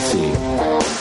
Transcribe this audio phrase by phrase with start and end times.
[0.00, 0.93] see.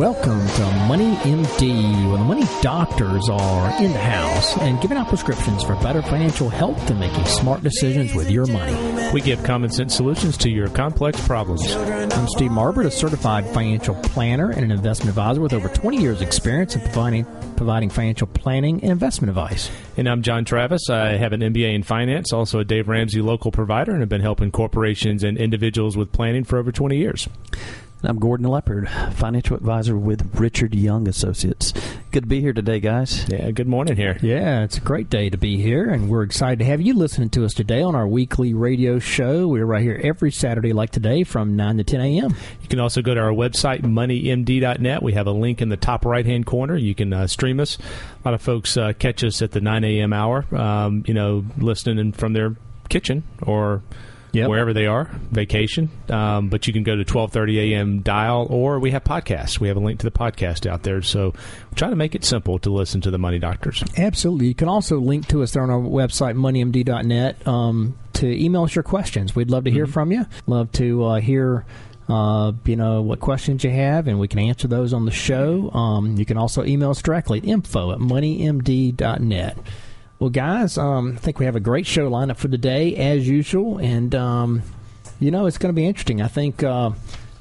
[0.00, 5.08] Welcome to Money MD, where the money doctors are in the house and giving out
[5.08, 9.12] prescriptions for better financial health and making smart decisions with your money.
[9.12, 11.70] We give common sense solutions to your complex problems.
[11.74, 16.22] I'm Steve Marbert, a certified financial planner and an investment advisor with over 20 years'
[16.22, 17.26] experience in providing
[17.58, 19.70] providing financial planning and investment advice.
[19.98, 20.88] And I'm John Travis.
[20.88, 24.22] I have an MBA in finance, also a Dave Ramsey local provider, and have been
[24.22, 27.28] helping corporations and individuals with planning for over 20 years.
[28.02, 31.74] I'm Gordon Leopard, financial advisor with Richard Young Associates.
[32.10, 33.28] Good to be here today, guys.
[33.28, 34.16] Yeah, good morning here.
[34.22, 37.28] Yeah, it's a great day to be here, and we're excited to have you listening
[37.30, 39.46] to us today on our weekly radio show.
[39.46, 42.34] We're right here every Saturday, like today, from 9 to 10 a.m.
[42.62, 45.02] You can also go to our website, moneymd.net.
[45.02, 46.76] We have a link in the top right hand corner.
[46.76, 47.76] You can uh, stream us.
[48.24, 50.14] A lot of folks uh, catch us at the 9 a.m.
[50.14, 52.56] hour, um, you know, listening from their
[52.88, 53.82] kitchen or
[54.32, 54.48] yep.
[54.48, 55.90] wherever they are, vacation.
[56.08, 58.00] Um, but you can go to 12:30 a.m.
[58.00, 59.60] dial, or we have podcasts.
[59.60, 61.02] We have a link to the podcast out there.
[61.02, 61.34] So
[61.74, 63.82] try to make it simple to listen to the Money Doctors.
[63.96, 64.48] Absolutely.
[64.48, 68.74] You can also link to us there on our website, moneymd.net, um, to email us
[68.74, 69.34] your questions.
[69.34, 69.92] We'd love to hear mm-hmm.
[69.92, 70.26] from you.
[70.46, 71.64] Love to uh, hear.
[72.08, 75.70] Uh, you know what questions you have, and we can answer those on the show.
[75.70, 79.56] Um, you can also email us directly at info at moneymd.net.
[80.20, 83.78] Well, guys, um, I think we have a great show lineup for today, as usual,
[83.78, 84.62] and um,
[85.18, 86.20] you know it's going to be interesting.
[86.20, 86.90] I think uh,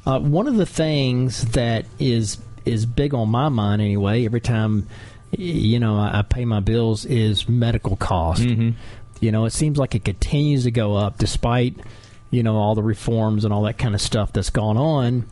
[0.05, 4.23] uh, one of the things that is is big on my mind anyway.
[4.23, 4.87] Every time
[5.31, 8.43] you know I, I pay my bills is medical cost.
[8.43, 8.77] Mm-hmm.
[9.19, 11.75] You know, it seems like it continues to go up despite
[12.31, 15.25] you know all the reforms and all that kind of stuff that's gone on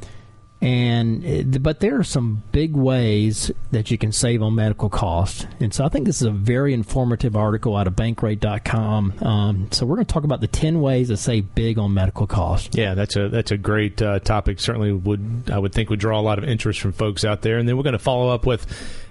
[0.59, 5.45] and but there are some big ways that you can save on medical costs.
[5.59, 9.85] And so i think this is a very informative article out of bankrate.com um, so
[9.85, 12.75] we're going to talk about the 10 ways to save big on medical costs.
[12.75, 14.59] Yeah that's a that's a great uh, topic.
[14.59, 17.57] Certainly would i would think would draw a lot of interest from folks out there.
[17.59, 18.65] And then we're going to follow up with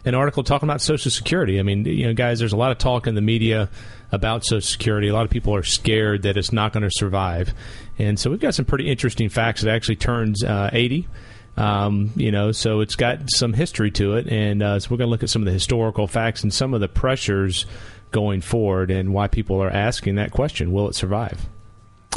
[0.04, 1.60] an article talking about social security.
[1.60, 3.70] I mean you know guys there's a lot of talk in the media
[4.10, 5.08] about social security.
[5.08, 7.54] A lot of people are scared that it's not going to survive.
[7.98, 9.62] And so we've got some pretty interesting facts.
[9.62, 11.08] It actually turns uh, 80
[11.56, 15.08] um, you know, so it's got some history to it, and uh, so we're going
[15.08, 17.66] to look at some of the historical facts and some of the pressures
[18.10, 21.48] going forward, and why people are asking that question: Will it survive?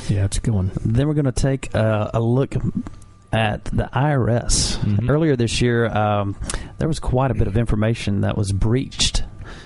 [0.07, 0.71] Yeah, it's a good one.
[0.83, 2.55] Then we're going to take a, a look
[3.31, 4.77] at the IRS.
[4.77, 5.09] Mm-hmm.
[5.09, 6.35] Earlier this year, um,
[6.77, 9.23] there was quite a bit of information that was breached.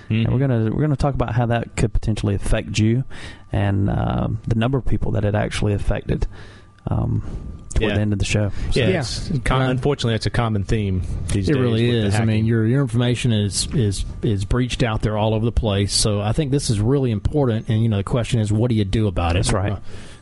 [0.09, 0.13] Mm-hmm.
[0.13, 3.03] And we're gonna we're gonna talk about how that could potentially affect you,
[3.51, 6.27] and uh, the number of people that it actually affected.
[6.87, 7.23] Um,
[7.73, 7.95] toward yeah.
[7.95, 8.51] the end of the show.
[8.71, 8.79] So.
[8.79, 9.39] Yeah, yeah.
[9.43, 11.61] Com- unfortunately, it's a common theme these it days.
[11.61, 12.15] Really is.
[12.15, 15.93] I mean, your your information is is is breached out there all over the place.
[15.93, 17.69] So I think this is really important.
[17.69, 19.45] And you know, the question is, what do you do about it?
[19.45, 19.77] That's right.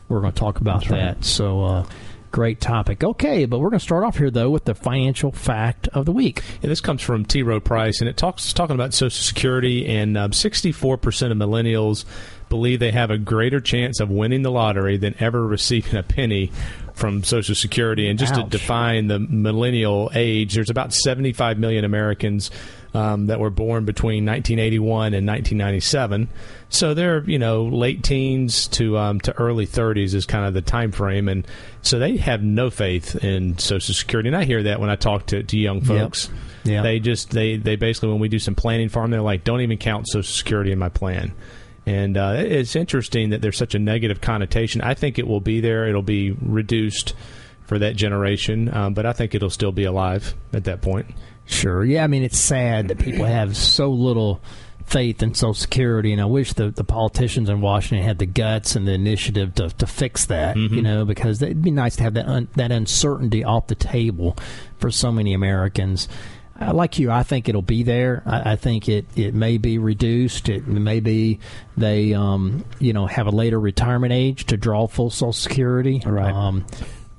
[0.08, 1.14] We're going to talk about That's that.
[1.16, 1.24] Right.
[1.24, 1.64] So.
[1.64, 1.86] Uh,
[2.30, 3.04] great topic.
[3.04, 6.12] Okay, but we're going to start off here though with the financial fact of the
[6.12, 6.42] week.
[6.62, 7.42] Yeah, this comes from T.
[7.42, 12.06] Rowe Price, and it talks talking about Social Security, and um, sixty-four percent of millennials
[12.52, 16.52] believe they have a greater chance of winning the lottery than ever receiving a penny
[16.92, 18.10] from Social Security.
[18.10, 18.44] And just Ouch.
[18.44, 22.50] to define the millennial age, there's about 75 million Americans
[22.92, 26.28] um, that were born between 1981 and 1997.
[26.68, 30.60] So they're you know late teens to um, to early 30s is kind of the
[30.60, 31.46] time frame, and
[31.80, 34.28] so they have no faith in Social Security.
[34.28, 36.28] And I hear that when I talk to, to young folks.
[36.28, 36.38] Yep.
[36.64, 36.82] Yeah.
[36.82, 39.62] They just they they basically when we do some planning for them, they're like, don't
[39.62, 41.32] even count Social Security in my plan.
[41.84, 44.80] And uh, it's interesting that there's such a negative connotation.
[44.80, 45.88] I think it will be there.
[45.88, 47.14] It'll be reduced
[47.64, 51.06] for that generation, um, but I think it'll still be alive at that point.
[51.44, 51.84] Sure.
[51.84, 52.04] Yeah.
[52.04, 54.40] I mean, it's sad that people have so little
[54.86, 58.76] faith in Social Security, and I wish the, the politicians in Washington had the guts
[58.76, 60.56] and the initiative to, to fix that.
[60.56, 60.74] Mm-hmm.
[60.74, 64.36] You know, because it'd be nice to have that un, that uncertainty off the table
[64.78, 66.08] for so many Americans
[66.70, 68.22] like you, I think it'll be there.
[68.24, 70.48] I, I, think it, it may be reduced.
[70.48, 71.40] It may be
[71.76, 76.02] they um, you know have a later retirement age to draw full Social Security.
[76.04, 76.32] Right.
[76.32, 76.64] Um,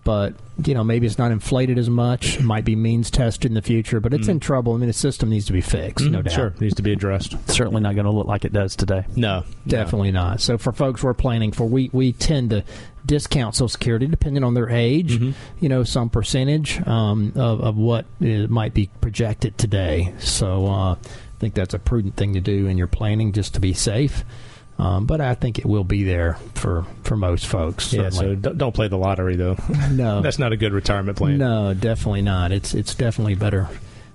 [0.04, 0.34] but
[0.66, 2.40] you know maybe it's not inflated as much.
[2.40, 4.74] Might be means tested in the future, but it's in trouble.
[4.74, 6.34] I mean, the system needs to be fixed, no Mhm, doubt.
[6.34, 7.36] Sure, needs to be addressed.
[7.50, 9.06] Certainly not going to look like it does today.
[9.16, 10.42] No, Definitely not.
[10.42, 12.64] So for folks we're planning for, we we tend to
[13.06, 15.20] discount Social Security depending on their age.
[15.20, 15.34] Mhm.
[15.60, 20.14] You know, some percentage um, of of what it might be projected today.
[20.20, 20.98] So uh, I
[21.40, 24.24] think that's a prudent thing to do in your planning, just to be safe.
[24.80, 27.94] Um, but I think it will be there for, for most folks.
[27.94, 28.36] Yeah, so certainly.
[28.38, 29.56] don't, don't play the lottery though.
[29.92, 31.38] no, That's not a good retirement plan.
[31.38, 32.52] no, definitely not.
[32.52, 33.70] It's it's definitely better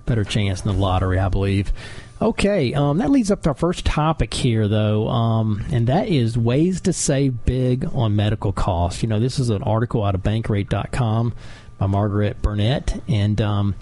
[0.06, 1.72] better chance than the lottery, I believe.
[2.20, 6.36] Okay, um, that leads up to our first topic here, though, um, and that is
[6.36, 9.02] ways to save big on medical costs.
[9.04, 11.32] You know, this is an article out of Bankrate.com
[11.78, 13.76] by Margaret Burnett, and um,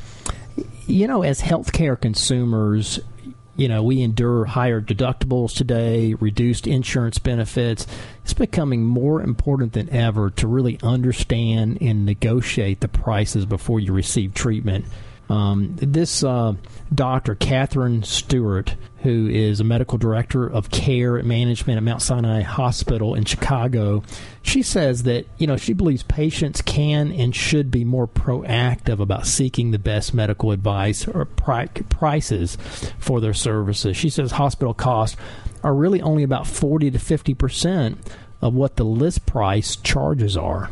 [0.86, 3.00] you know, as healthcare consumers,
[3.56, 7.86] you know, we endure higher deductibles today, reduced insurance benefits.
[8.22, 13.92] It's becoming more important than ever to really understand and negotiate the prices before you
[13.92, 14.84] receive treatment.
[15.28, 16.54] Um, this uh,
[16.94, 23.14] doctor, Catherine Stewart, who is a medical director of care management at Mount Sinai Hospital
[23.14, 24.04] in Chicago,
[24.42, 29.26] she says that you know she believes patients can and should be more proactive about
[29.26, 32.56] seeking the best medical advice or pri- prices
[32.98, 33.96] for their services.
[33.96, 35.16] She says hospital costs
[35.64, 37.98] are really only about forty to fifty percent
[38.40, 40.70] of what the list price charges are,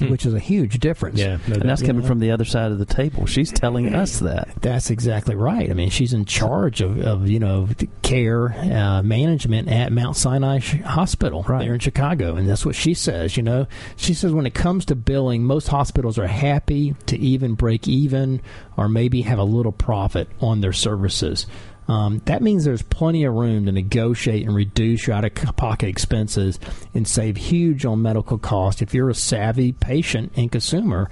[0.00, 1.18] which is a huge difference.
[1.20, 3.26] Yeah, no And that's coming from the other side of the table.
[3.26, 4.48] She's telling us that.
[4.60, 5.70] That's exactly right.
[5.70, 7.68] I mean, she's in charge of, of you know
[8.02, 11.64] care uh, management at Mount Sinai Hospital Right.
[11.64, 13.36] there in Chicago, and that's what she says.
[13.36, 13.66] You know,
[13.96, 18.40] she says when it comes to billing, most hospitals are happy to even break even
[18.76, 21.46] or maybe have a little profit on their services.
[21.88, 25.88] Um, that means there's plenty of room to negotiate and reduce your out of pocket
[25.88, 26.58] expenses
[26.94, 31.10] and save huge on medical costs if you're a savvy patient and consumer.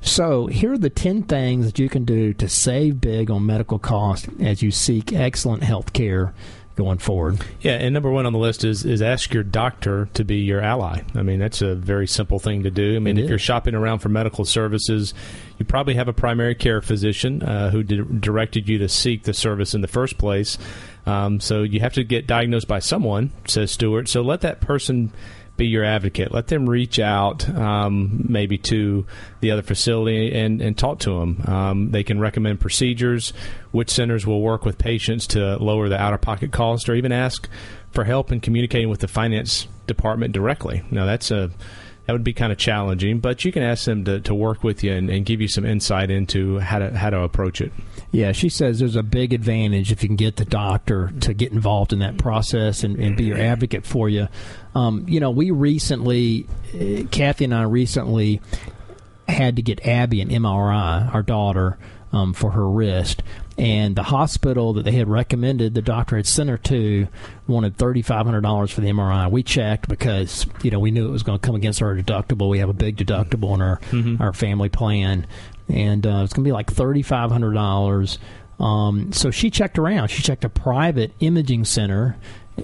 [0.00, 3.78] So, here are the 10 things that you can do to save big on medical
[3.78, 6.32] costs as you seek excellent health care
[6.76, 7.38] going forward.
[7.60, 10.60] Yeah, and number one on the list is is ask your doctor to be your
[10.60, 11.02] ally.
[11.14, 12.96] I mean, that's a very simple thing to do.
[12.96, 13.30] I mean, It if is.
[13.30, 15.14] you're shopping around for medical services,
[15.58, 19.32] you probably have a primary care physician uh, who di- directed you to seek the
[19.34, 20.58] service in the first place.
[21.06, 24.08] Um, so you have to get diagnosed by someone, says Stewart.
[24.08, 25.12] So let that person
[25.56, 26.32] be your advocate.
[26.32, 29.06] Let them reach out, um, maybe to
[29.40, 31.42] the other facility and, and talk to them.
[31.46, 33.32] Um, they can recommend procedures,
[33.70, 37.12] which centers will work with patients to lower the out of pocket cost, or even
[37.12, 37.48] ask
[37.90, 40.82] for help in communicating with the finance department directly.
[40.90, 41.50] Now, that's a
[42.06, 44.84] that would be kind of challenging, but you can ask them to, to work with
[44.84, 47.72] you and, and give you some insight into how to how to approach it.
[48.12, 51.52] Yeah, she says there's a big advantage if you can get the doctor to get
[51.52, 54.28] involved in that process and, and be your advocate for you.
[54.74, 58.40] Um, you know, we recently, uh, Kathy and I recently
[59.28, 61.76] had to get Abby an MRI, our daughter,
[62.12, 63.22] um, for her wrist.
[63.58, 67.08] And the hospital that they had recommended, the doctor had sent her to,
[67.46, 69.30] wanted thirty five hundred dollars for the MRI.
[69.30, 72.50] We checked because you know we knew it was going to come against our deductible.
[72.50, 73.80] We have a big deductible in our
[74.20, 75.26] our family plan,
[75.68, 78.18] and uh, it's going to be like thirty five hundred dollars.
[78.60, 80.08] Um, so she checked around.
[80.08, 82.16] She checked a private imaging center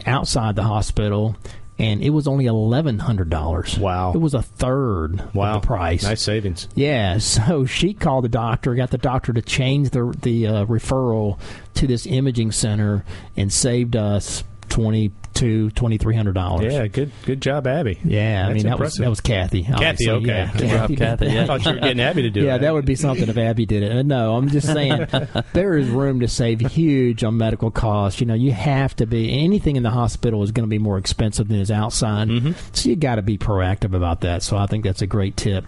[0.07, 1.37] outside the hospital,
[1.83, 3.79] and it was only eleven hundred dollars.
[3.79, 4.13] Wow.
[4.15, 6.05] It was a third Wow, of the price.
[6.05, 6.69] Nice savings.
[6.75, 11.39] Yeah, so she called the doctor, got the doctor to change the the uh, referral
[11.75, 13.05] to this imaging center,
[13.37, 16.73] and saved us twenty two twenty three hundred dollars.
[16.73, 17.99] Yeah, good good job, Abby.
[18.05, 19.65] Yeah, I That's mean that was that was Kathy.
[19.65, 20.11] Kathy, obviously.
[20.11, 20.27] okay.
[20.27, 22.45] Yeah, Good job, Kathy, I thought you were getting Abby to do it.
[22.47, 24.07] yeah, that would be something if Abby did it.
[24.07, 25.07] No, I'm just saying
[25.53, 28.21] there is room to save huge on medical costs.
[28.21, 30.97] You know, you have to be anything in the hospital is going to be more
[30.99, 32.29] expensive than is outside,
[32.73, 34.43] so you got to be proactive about that.
[34.43, 35.65] So I think that's a great tip.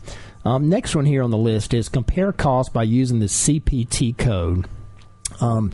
[0.47, 4.67] Um, next one here on the list is compare costs by using the CPT code.
[5.41, 5.73] Um,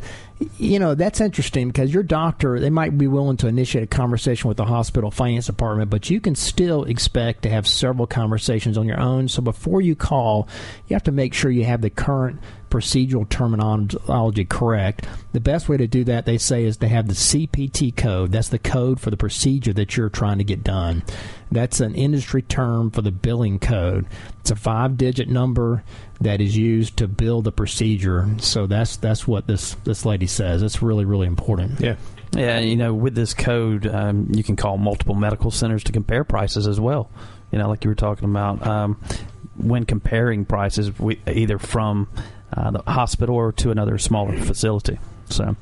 [0.56, 4.48] you know that's interesting because your doctor they might be willing to initiate a conversation
[4.48, 8.86] with the hospital finance department but you can still expect to have several conversations on
[8.86, 9.28] your own.
[9.28, 10.48] So before you call
[10.88, 15.06] you have to make sure you have the current procedural terminology correct.
[15.32, 18.32] The best way to do that they say is to have the cpt code.
[18.32, 21.02] That's the code for the procedure that you're trying to get done.
[21.50, 24.06] That's an industry term for the billing code.
[24.40, 25.82] It's a five digit number
[26.20, 30.62] that is used to bill the procedure so that's that's what this this lady says
[30.62, 31.96] it's really really important Yeah.
[32.32, 36.22] Yeah, you know, with this code, um, you can call multiple medical centers to compare
[36.22, 37.10] prices as well.
[37.50, 39.00] You know, like you were talking about, um,
[39.56, 42.08] when comparing prices, we, either from
[42.56, 44.98] uh, the hospital or to another smaller facility.
[45.30, 45.56] So,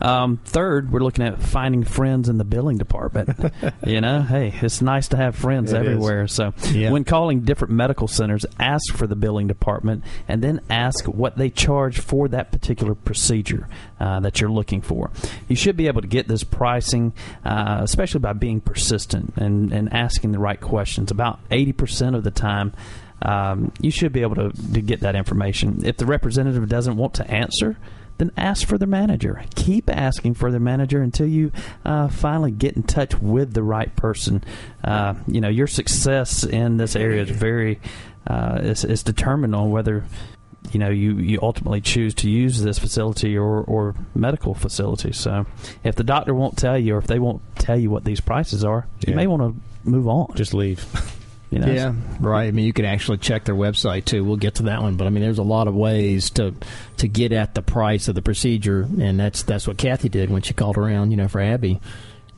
[0.00, 3.30] um, third, we're looking at finding friends in the billing department.
[3.86, 6.26] you know, hey, it's nice to have friends It everywhere.
[6.26, 6.90] So, Yeah.
[6.90, 11.50] when calling different medical centers, ask for the billing department and then ask what they
[11.50, 13.68] charge for that particular procedure
[14.00, 15.10] uh, that you're looking for.
[15.48, 17.12] You should be able to get this pricing,
[17.44, 21.10] uh, especially by being persistent and, and asking the right questions.
[21.10, 22.72] About 80% of the time,
[23.22, 25.82] um, you should be able to, to get that information.
[25.84, 27.76] If the representative doesn't want to answer,
[28.22, 29.44] then ask for the manager.
[29.56, 31.50] Keep asking for the manager until you
[31.84, 34.44] uh, finally get in touch with the right person.
[34.84, 37.80] Uh, you know, your success in this area is very
[38.26, 40.04] uh, is, is determined on whether
[40.70, 45.10] you know you, you ultimately choose to use this facility or, or medical facility.
[45.12, 45.46] So,
[45.82, 48.64] if the doctor won't tell you, or if they won't tell you what these prices
[48.64, 50.32] are, you may want to move on.
[50.36, 50.86] Just leave.
[51.52, 52.46] You know, Yeah, right.
[52.46, 54.24] I mean, you can actually check their website too.
[54.24, 56.54] We'll get to that one, but I mean, there's a lot of ways to
[56.96, 60.40] to get at the price of the procedure, and that's that's what Kathy did when
[60.40, 61.78] she called around, you know, for Abby,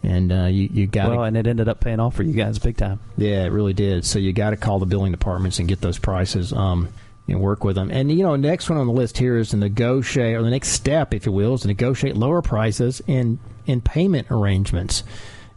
[0.03, 2.59] and uh, you you got Well, and it ended up paying off for you guys
[2.59, 2.99] big time.
[3.17, 4.05] yeah, it really did.
[4.05, 6.53] So you got to call the billing departments and get those prices.
[6.53, 6.89] Um,
[7.27, 7.91] and work with them.
[7.91, 10.69] And you know, next one on the list here is to negotiate, or the next
[10.69, 15.05] step, if you will, is to negotiate lower prices and in payment arrangements.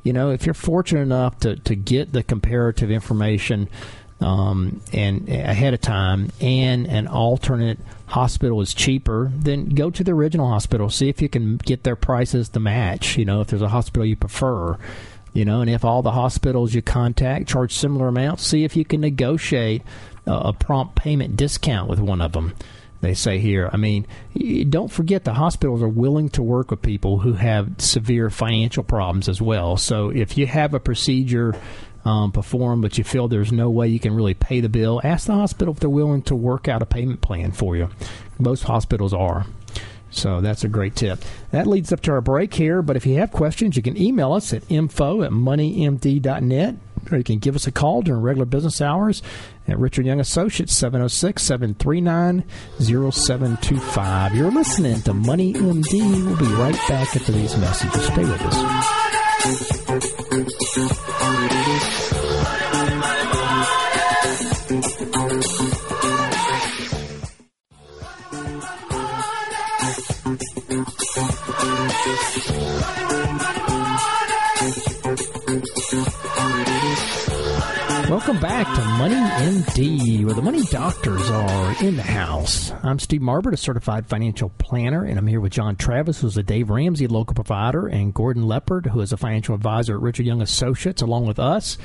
[0.04, 3.68] You know, if you're fortunate enough to to get the comparative information
[4.22, 10.14] um, and ahead of time, and an alternate hospital is cheaper, then go to the
[10.14, 10.90] original hospital.
[10.90, 13.18] See if you can get their prices to match.
[13.18, 14.78] You know, if there's a hospital you prefer.
[15.34, 18.84] You know, and if all the hospitals you contact charge similar amounts, see if you
[18.84, 19.84] can negotiate
[20.26, 22.56] a, a prompt payment discount with one of them.
[23.02, 23.70] They say here.
[23.72, 24.08] I mean,
[24.70, 29.30] don't forget the hospitals are willing to work with people who have severe financial problems
[29.30, 29.78] as well.
[29.78, 31.56] So if you have a procedure
[32.06, 35.28] um, performed, but you feel there's no way you can really pay the bill, ask
[35.28, 37.90] the hospital if they're willing to work out a payment plan for you.
[38.40, 39.46] Most hospitals are.
[40.10, 41.20] So that's a great tip.
[41.52, 42.82] That leads up to our break here.
[42.82, 46.76] But if you have questions, you can email us at info at moneymd.net
[47.14, 49.22] or you can give us a call during regular business hours
[49.68, 52.44] at Richard Young Associates, 706 739
[52.80, 54.36] 0725.
[54.36, 56.26] You're listening to Money MD.
[56.26, 58.06] We'll be right back after these messages.
[58.06, 58.42] Stay with
[62.14, 62.17] us.
[78.28, 82.74] Welcome back to Money MD, where the money doctors are in the house.
[82.84, 86.44] I'm Steve Marbert, a certified financial planner, and I'm here with John Travis, who's a
[86.44, 90.42] Dave Ramsey local provider, and Gordon Leopard, who is a financial advisor at Richard Young
[90.42, 91.78] Associates, along with us.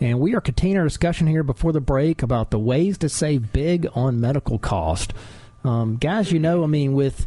[0.00, 3.52] And we are continuing our discussion here before the break about the ways to save
[3.52, 5.12] big on medical cost.
[5.64, 7.26] Um, guys, you know, I mean, with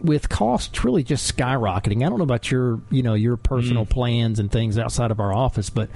[0.00, 1.98] with costs really just skyrocketing.
[1.98, 5.32] I don't know about your, you know, your personal plans and things outside of our
[5.32, 5.90] office, but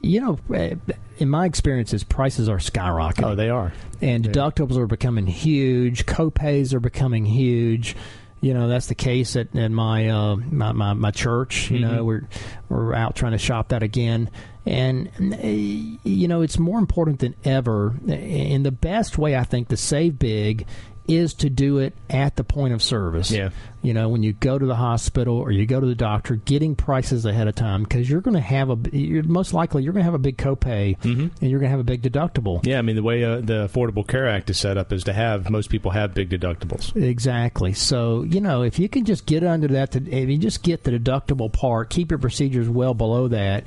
[0.00, 0.74] you know, eh,
[1.18, 3.24] in my experiences, prices are skyrocketing.
[3.32, 3.72] Oh, they are.
[4.00, 6.06] and deductibles are becoming huge.
[6.06, 7.96] Copays are becoming huge.
[8.42, 11.70] You know, that's the case at, at my, uh, my my my church.
[11.70, 12.26] You know, we're
[12.70, 14.30] we're out trying to shop that again,
[14.64, 17.94] and eh, you know, it's more important than ever.
[18.08, 20.66] And the best way I think to save big
[21.10, 23.30] is to do it at the point of service.
[23.30, 23.50] Yeah.
[23.82, 26.76] You know, when you go to the hospital or you go to the doctor, getting
[26.76, 30.02] prices ahead of time because you're going to have a, you're, most likely you're going
[30.02, 32.64] to have a big copay and you're going to have a big deductible.
[32.64, 35.12] Yeah, I mean the way uh, the Affordable Care Act is set up is to
[35.12, 36.94] have most people have big deductibles.
[36.94, 37.72] Exactly.
[37.72, 40.92] So you know, if you can just get under that, if you just get the
[40.92, 43.66] deductible part, keep your procedures well below that.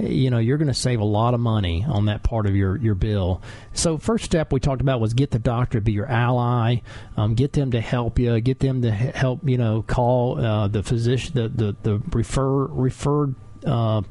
[0.00, 2.76] You know, you're going to save a lot of money on that part of your,
[2.76, 3.42] your bill.
[3.72, 6.76] So, first step we talked about was get the doctor to be your ally,
[7.16, 9.40] um, get them to help you, get them to help.
[9.48, 13.34] You know, call uh, the physician, the the, the refer referred
[13.66, 14.02] uh,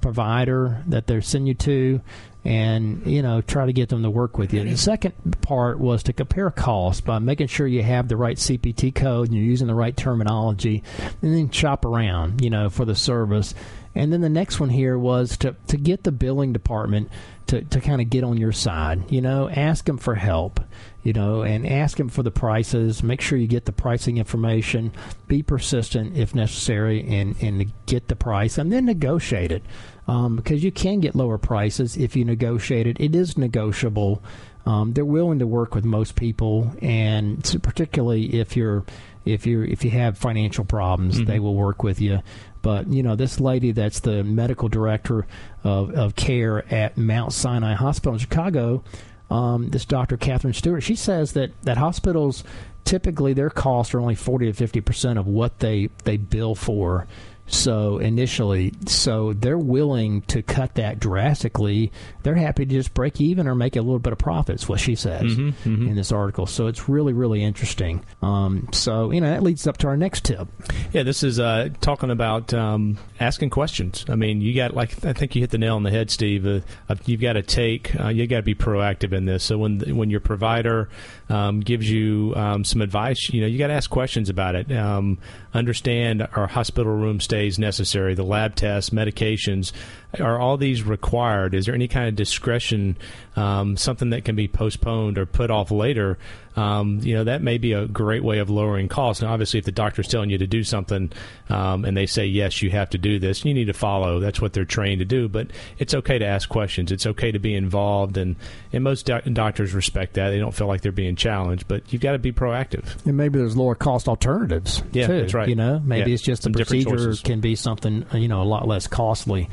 [0.00, 2.00] provider that they're sending you to,
[2.44, 4.62] and you know try to get them to work with you.
[4.62, 8.94] The second part was to compare costs by making sure you have the right CPT
[8.94, 10.82] code and you're using the right terminology,
[11.22, 13.54] and then shop around, you know, for the service.
[13.96, 17.10] And then the next one here was to to get the billing department
[17.46, 20.60] to to kind of get on your side, you know, ask them for help.
[21.02, 23.00] You know, and ask them for the prices.
[23.00, 24.90] Make sure you get the pricing information.
[25.28, 29.62] Be persistent if necessary, and and get the price, and then negotiate it
[30.08, 32.96] um, because you can get lower prices if you negotiate it.
[33.00, 34.22] It is negotiable.
[34.64, 38.84] Um, they're willing to work with most people, and particularly if you're
[39.26, 42.22] if you if you have financial problems, they will work with you.
[42.62, 45.26] But you know, this lady that's the medical director
[45.62, 48.82] of, of care at Mount Sinai Hospital in Chicago,
[49.30, 50.16] um, this Dr.
[50.16, 52.44] Catherine Stewart, she says that that hospitals
[52.86, 57.06] typically their costs are only 40 to 50 percent of what they they bill for
[57.48, 61.92] so initially, so they're willing to cut that drastically.
[62.24, 64.68] They're happy to just break even or make a little bit of profits.
[64.68, 65.88] What she says mm-hmm, mm-hmm.
[65.88, 66.46] in this article.
[66.46, 68.04] So it's really really interesting.
[68.20, 70.48] Um, so you know that leads up to our next tip.
[70.92, 74.04] Yeah, this is uh, talking about um, asking questions.
[74.08, 76.46] I mean, you got like I think you hit the nail on the head, Steve.
[76.46, 76.60] Uh,
[77.04, 79.44] you've got to take, uh, you got to be proactive in this.
[79.44, 80.88] So when when your provider
[81.28, 84.70] um, gives you um, some advice, you know you got to ask questions about it.
[84.70, 85.18] Um,
[85.54, 89.72] understand our hospital room stays necessary, the lab tests, medications.
[90.20, 91.54] Are all these required?
[91.54, 92.98] Is there any kind of discretion,
[93.34, 96.18] um, something that can be postponed or put off later?
[96.56, 99.22] Um, you know, that may be a great way of lowering costs.
[99.22, 101.12] Now, obviously, if the doctor's telling you to do something
[101.50, 104.20] um, and they say, yes, you have to do this, you need to follow.
[104.20, 105.28] That's what they're trained to do.
[105.28, 105.48] But
[105.78, 106.90] it's okay to ask questions.
[106.90, 108.16] It's okay to be involved.
[108.16, 108.36] And,
[108.72, 110.30] and most do- doctors respect that.
[110.30, 111.68] They don't feel like they're being challenged.
[111.68, 113.04] But you've got to be proactive.
[113.04, 115.20] And maybe there's lower cost alternatives, yeah, too.
[115.20, 115.48] That's right.
[115.48, 116.14] You know, maybe yeah.
[116.14, 119.50] it's just the procedure can be something, you know, a lot less costly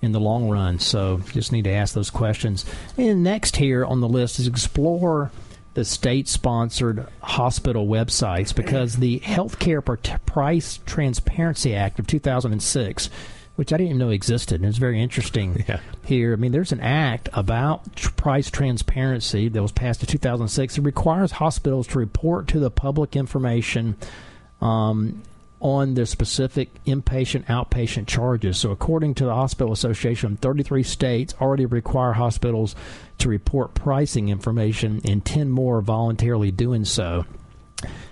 [0.00, 0.78] in the long run.
[0.78, 2.64] So just need to ask those questions.
[2.96, 5.30] And next here on the list is explore
[5.76, 9.84] the state sponsored hospital websites because the Healthcare
[10.24, 13.10] Price Transparency Act of 2006
[13.56, 14.60] which I didn't even know existed.
[14.60, 15.80] And it's very interesting yeah.
[16.04, 16.34] here.
[16.34, 20.76] I mean, there's an act about tr- price transparency that was passed in 2006.
[20.76, 23.96] It requires hospitals to report to the public information
[24.60, 25.22] um,
[25.66, 28.56] on the specific inpatient outpatient charges.
[28.56, 32.76] So, according to the Hospital Association, 33 states already require hospitals
[33.18, 37.24] to report pricing information, and 10 more voluntarily doing so.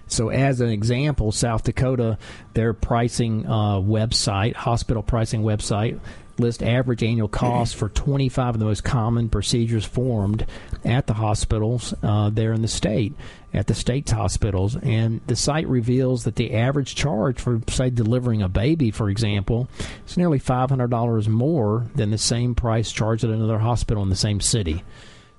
[0.09, 2.19] So, as an example, South Dakota,
[2.55, 6.01] their pricing uh, website, hospital pricing website,
[6.39, 10.47] list average annual costs for 25 of the most common procedures formed
[10.85, 13.15] at the hospitals uh, there in the state,
[13.53, 14.77] at the state's hospitals.
[14.77, 19.69] And the site reveals that the average charge for, say, delivering a baby, for example,
[20.07, 24.41] is nearly $500 more than the same price charged at another hospital in the same
[24.41, 24.83] city.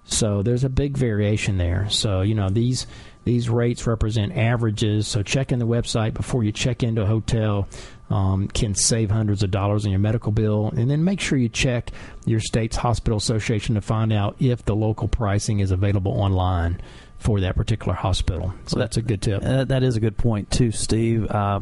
[0.05, 1.89] So there's a big variation there.
[1.89, 2.85] So, you know, these
[3.25, 5.07] these rates represent averages.
[5.07, 7.67] So check in the website before you check into a hotel
[8.09, 10.67] um, can save hundreds of dollars on your medical bill.
[10.75, 11.91] And then make sure you check
[12.25, 16.81] your state's hospital association to find out if the local pricing is available online
[17.17, 18.53] for that particular hospital.
[18.67, 19.43] So that's a good tip.
[19.43, 21.29] Uh, that is a good point too, Steve.
[21.29, 21.61] Uh,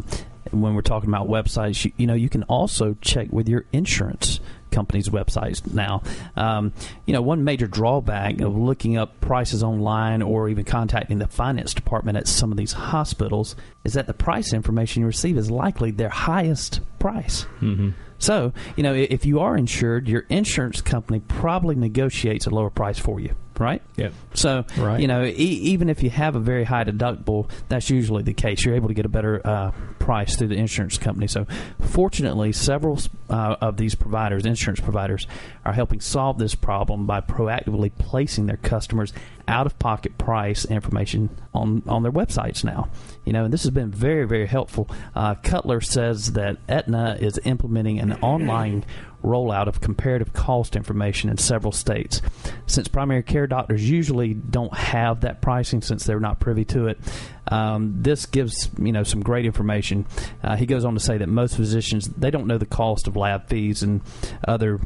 [0.51, 4.39] when we're talking about websites, you, you, know, you can also check with your insurance
[4.73, 6.03] companies' websites now.
[6.35, 6.73] Um,
[7.05, 11.73] you know, one major drawback of looking up prices online or even contacting the finance
[11.73, 15.91] department at some of these hospitals is that the price information you receive is likely
[15.91, 17.45] their highest price.
[17.61, 17.91] Mm-hmm.
[18.17, 22.97] So, you know, if you are insured, your insurance company probably negotiates a lower price
[22.97, 23.81] for you right?
[23.95, 24.09] Yeah.
[24.33, 24.99] So, right.
[24.99, 28.63] you know, e- even if you have a very high deductible, that's usually the case.
[28.65, 31.27] You're able to get a better uh, price through the insurance company.
[31.27, 31.45] So,
[31.79, 35.27] fortunately, several uh, of these providers, insurance providers,
[35.65, 39.13] are helping solve this problem by proactively placing their customers
[39.47, 42.89] out of pocket price information on, on their websites now.
[43.25, 44.89] You know, and this has been very, very helpful.
[45.15, 48.85] Uh, Cutler says that Aetna is implementing an online
[49.23, 52.21] rollout of comparative cost information in several states.
[52.67, 56.99] Since primary care doctors usually don't have that pricing since they're not privy to it,
[57.47, 60.05] um, this gives you know some great information.
[60.43, 63.15] Uh, he goes on to say that most physicians they don't know the cost of
[63.15, 64.01] lab fees and
[64.47, 64.79] other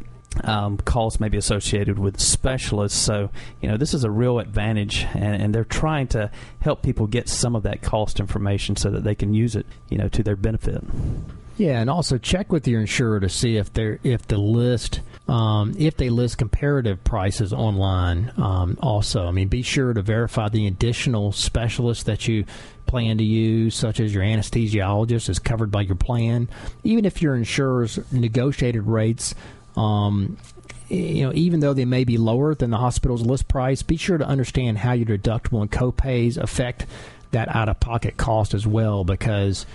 [0.44, 3.00] um, costs may be associated with specialists.
[3.00, 3.30] So,
[3.62, 7.28] you know, this is a real advantage, and, and, they're trying to help people get
[7.28, 10.36] some of that cost information so that they can use it, you know, to their
[10.36, 10.84] benefit.
[11.58, 15.74] Yeah, and also check with your insurer to see if they're if the list um,
[15.78, 18.32] if they list comparative prices online.
[18.38, 22.46] Um, also, I mean, be sure to verify the additional specialists that you
[22.86, 26.48] plan to use, such as your anesthesiologist, is covered by your plan.
[26.84, 29.36] Even if your insurer's negotiated rates
[29.76, 30.38] um,
[30.90, 34.18] you know, even though they may be lower than the hospital's list price, be sure
[34.18, 36.86] to understand how your deductible and copays affect
[37.32, 39.66] that out of pocket cost as well because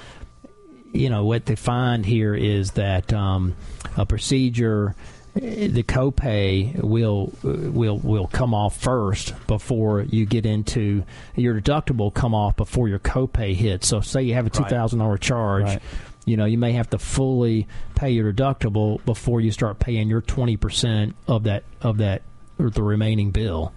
[0.93, 3.57] you know what they find here is that um,
[3.97, 4.95] a procedure
[5.35, 11.05] the copay will will will come off first before you get into
[11.37, 13.89] your deductible come off before your copay hits.
[13.89, 15.83] So say you have a two thousand dollar charge, right.
[16.27, 20.21] you know you may have to fully pay your deductible before you start paying your
[20.21, 22.23] 20% of that of that
[22.59, 23.73] or the remaining bill.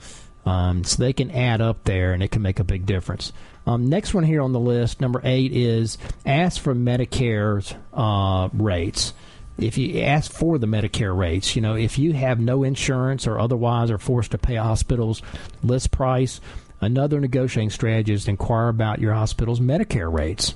[0.45, 3.31] Um, so they can add up there and it can make a big difference
[3.65, 9.13] um, next one here on the list number eight is ask for medicare's uh, rates
[9.57, 13.39] if you ask for the medicare rates you know if you have no insurance or
[13.39, 15.21] otherwise are forced to pay hospital's
[15.63, 16.41] list price
[16.81, 20.55] Another negotiating strategy is to inquire about your hospital's Medicare rates.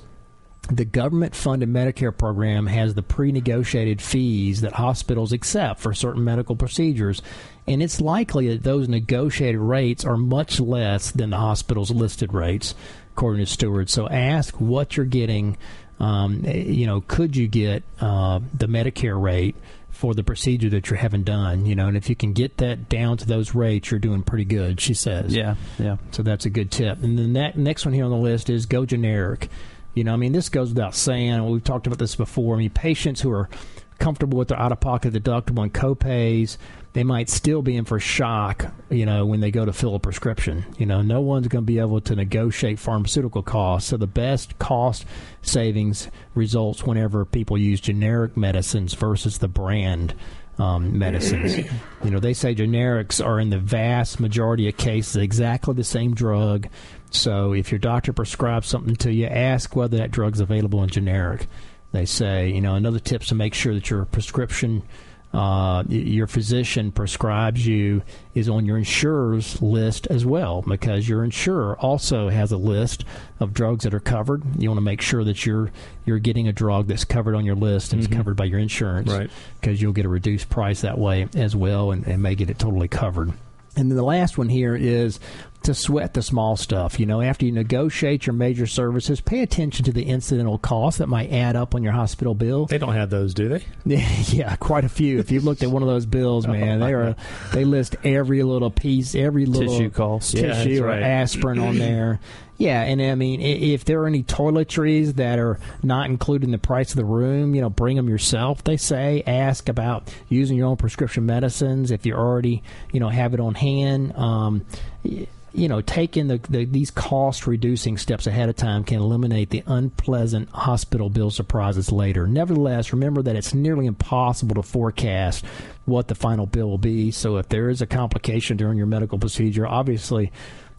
[0.70, 6.22] The government funded Medicare program has the pre negotiated fees that hospitals accept for certain
[6.22, 7.22] medical procedures,
[7.66, 12.74] and it's likely that those negotiated rates are much less than the hospital's listed rates,
[13.20, 13.90] according to Stewart.
[13.90, 15.58] So ask what you're getting.
[15.98, 19.56] Um, you know, could you get uh, the Medicare rate?
[19.90, 22.88] for the procedure that you're having done, you know, and if you can get that
[22.88, 25.34] down to those rates, you're doing pretty good, she says.
[25.34, 25.98] Yeah, yeah.
[26.12, 27.02] So that's a good tip.
[27.02, 29.50] And then that next one here on the list is go generic.
[29.92, 31.44] You know, I mean, this goes without saying.
[31.50, 32.54] We've talked about this before.
[32.54, 33.50] I mean, patients who are
[33.98, 36.56] comfortable with their out of pocket deductible and copays,
[36.92, 40.00] they might still be in for shock, you know, when they go to fill a
[40.00, 40.64] prescription.
[40.76, 43.90] You know, no one's going to be able to negotiate pharmaceutical costs.
[43.90, 45.04] So the best cost
[45.40, 50.14] savings results whenever people use generic medicines versus the brand
[50.58, 51.56] um, medicines.
[52.04, 56.12] you know, they say generics are in the vast majority of cases exactly the same
[56.12, 56.68] drug.
[57.12, 61.46] So if your doctor prescribes something to you, ask whether that drug's available in generic.
[61.92, 64.82] They say, you know, another tip is to make sure that your prescription
[65.32, 68.02] uh, your physician prescribes you
[68.34, 73.04] is on your insurer's list as well because your insurer also has a list
[73.38, 74.42] of drugs that are covered.
[74.58, 75.70] You want to make sure that you're
[76.04, 78.12] you're getting a drug that's covered on your list and mm-hmm.
[78.12, 79.30] is covered by your insurance right.
[79.60, 82.58] because you'll get a reduced price that way as well and, and may get it
[82.58, 83.32] totally covered.
[83.76, 85.20] And then the last one here is
[85.62, 86.98] to sweat the small stuff.
[86.98, 91.08] You know, after you negotiate your major services, pay attention to the incidental costs that
[91.08, 92.66] might add up on your hospital bill.
[92.66, 93.64] They don't have those, do they?
[93.84, 95.18] yeah, quite a few.
[95.18, 97.16] If you've looked at one of those bills, man, they are
[97.52, 101.02] they list every little piece, every little tissue cost, tissue yeah, or right.
[101.02, 102.20] aspirin on there.
[102.60, 106.58] Yeah, and I mean, if there are any toiletries that are not included in the
[106.58, 108.62] price of the room, you know, bring them yourself.
[108.62, 113.32] They say ask about using your own prescription medicines if you already, you know, have
[113.32, 114.14] it on hand.
[114.14, 114.66] Um,
[115.02, 119.64] you know, taking the, the, these cost reducing steps ahead of time can eliminate the
[119.66, 122.26] unpleasant hospital bill surprises later.
[122.26, 125.44] Nevertheless, remember that it's nearly impossible to forecast
[125.86, 127.10] what the final bill will be.
[127.10, 130.30] So if there is a complication during your medical procedure, obviously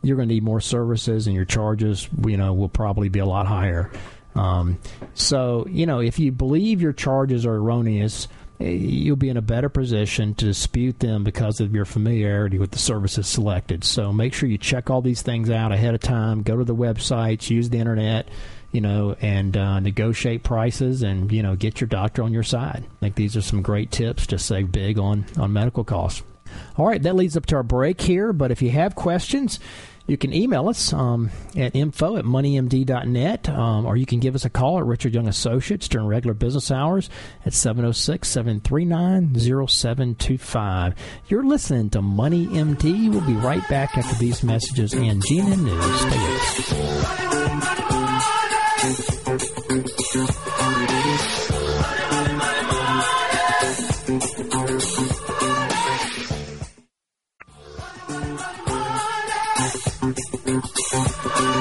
[0.03, 3.25] you're going to need more services and your charges, you know, will probably be a
[3.25, 3.91] lot higher.
[4.35, 4.79] Um,
[5.13, 8.29] so, you know, if you believe your charges are erroneous,
[8.61, 12.79] you'll be in a better position to dispute them because of your familiarity with the
[12.79, 13.83] services selected.
[13.83, 16.43] So make sure you check all these things out ahead of time.
[16.43, 18.29] Go to the websites, use the internet,
[18.71, 22.83] you know, and uh, negotiate prices, and you know, get your doctor on your side.
[22.85, 26.23] I think these are some great tips to save big on on medical costs.
[26.77, 28.33] All right, that leads up to our break here.
[28.33, 29.59] But if you have questions,
[30.07, 34.45] you can email us um, at info at moneymd.net, um, or you can give us
[34.45, 37.09] a call at Richard Young Associates during regular business hours
[37.45, 40.95] at 706 739 0725.
[41.27, 43.09] You're listening to Money MD.
[43.09, 46.01] We'll be right back after these messages and GNN News.
[48.81, 49.60] Stay with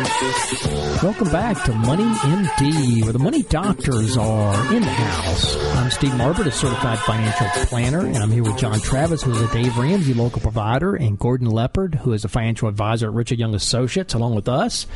[0.00, 5.56] Welcome back to Money MD, where the money doctors are in the house.
[5.76, 9.42] I'm Steve Marbert, a certified financial planner, and I'm here with John Travis, who is
[9.42, 13.38] a Dave Ramsey local provider, and Gordon Leopard, who is a financial advisor at Richard
[13.38, 14.86] Young Associates, along with us.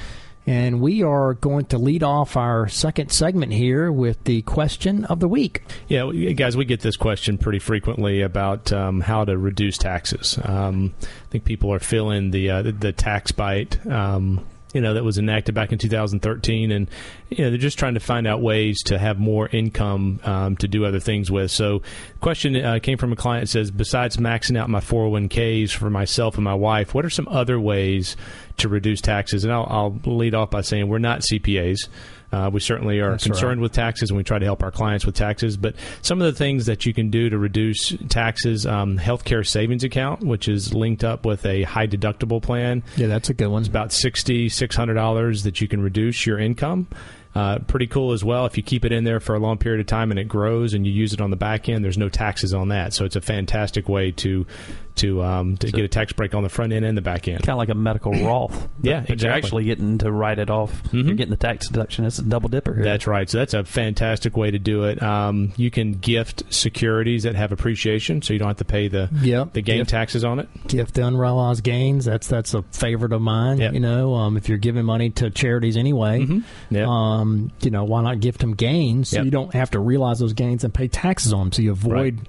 [0.47, 5.21] And we are going to lead off our second segment here with the question of
[5.21, 5.63] the week.
[5.87, 10.39] Yeah, guys, we get this question pretty frequently about um, how to reduce taxes.
[10.43, 13.87] Um, I think people are feeling the uh, the tax bite.
[13.87, 16.89] Um, you know that was enacted back in 2013, and
[17.31, 20.69] you know they're just trying to find out ways to have more income um, to
[20.69, 21.51] do other things with.
[21.51, 21.81] So,
[22.21, 26.45] question uh, came from a client says, besides maxing out my 401ks for myself and
[26.45, 28.17] my wife, what are some other ways
[28.59, 29.45] to reduce taxes?
[29.45, 31.89] And I'll, I'll lead off by saying we're not CPAs.
[32.35, 33.63] Uh, we certainly are That's concerned right.
[33.63, 35.57] with taxes and we try to help our clients with taxes.
[35.57, 39.85] But some of the things that you can do to reduce taxes um, healthcare savings
[39.85, 42.83] account, which is linked up with a high deductible plan.
[42.97, 43.63] Yeah, that's a good one.
[43.63, 46.89] It's about $6,000, $600 that you can reduce your income.
[47.37, 48.47] Uh, pretty cool as well.
[48.47, 50.75] If you keep it in there for a long period of time and it grows
[50.75, 52.95] and you use it on the back end, there's no taxes on that.
[52.95, 54.47] So it's a fantastic way to
[54.97, 57.27] to um, to So- get a tax break on the front end and the back
[57.27, 57.39] end.
[57.43, 58.69] Kind of like a medical Roth.
[58.83, 60.83] Yeah, But You're actually getting to write it off.
[60.93, 61.07] Mhm.
[61.07, 62.05] You're getting the tax deduction.
[62.05, 62.85] It's a double dipper here.
[62.85, 63.29] That's right.
[63.29, 65.03] So that's a fantastic way to do it.
[65.03, 69.09] Um, you can gift securities that have appreciation, so you don't have to pay the
[69.23, 69.53] Yep.
[69.55, 70.49] the gain Gift- taxes on it.
[70.69, 72.05] gift the unrealized gains.
[72.05, 73.59] That's that's a favorite of mine.
[73.59, 73.75] Yep.
[73.75, 76.27] You know, um, if you're giving money to charities anyway,
[76.71, 76.87] Yeah.
[76.89, 79.25] um, you know, why not gift them gains so Yep.
[79.25, 82.21] you don't have to realize those gains and pay taxes on them, so you avoid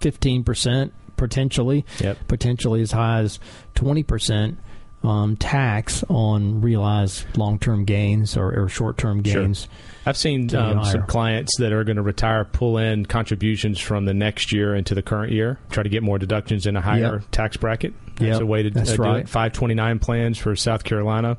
[0.00, 2.16] fifteen percent potentially, Yep.
[2.26, 3.38] potentially as high as
[3.76, 4.58] twenty percent.
[5.02, 9.60] um, tax on realized long-term gains or, or short-term gains.
[9.62, 9.70] Sure.
[10.04, 14.12] I've seen um, some clients that are going to retire pull in contributions from the
[14.12, 17.22] next year into the current year, try to get more deductions in a higher Yep.
[17.30, 17.94] tax bracket.
[18.16, 19.28] That's Yep, a way to that's uh, do it.
[19.30, 21.38] 529 plans for South Carolina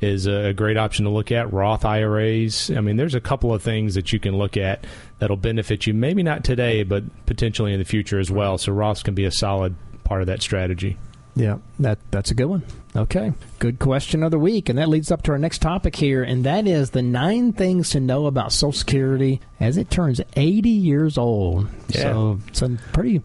[0.00, 1.52] is a great option to look at.
[1.52, 2.70] Roth IRAs.
[2.70, 4.84] I mean, there's a couple of things that you can look at
[5.18, 5.94] that'll benefit you.
[5.94, 8.58] Maybe not today, but potentially in the future as well.
[8.58, 10.98] So Roths can be a solid part of that strategy.
[11.36, 12.62] Yeah, that that's a good one.
[12.96, 16.22] Okay, good question of the week, and that leads up to our next topic here,
[16.22, 20.70] and that is the nine things to know about Social Security as it turns 80
[20.70, 21.68] years old.
[21.88, 22.00] Yeah.
[22.00, 23.20] So it's a pretty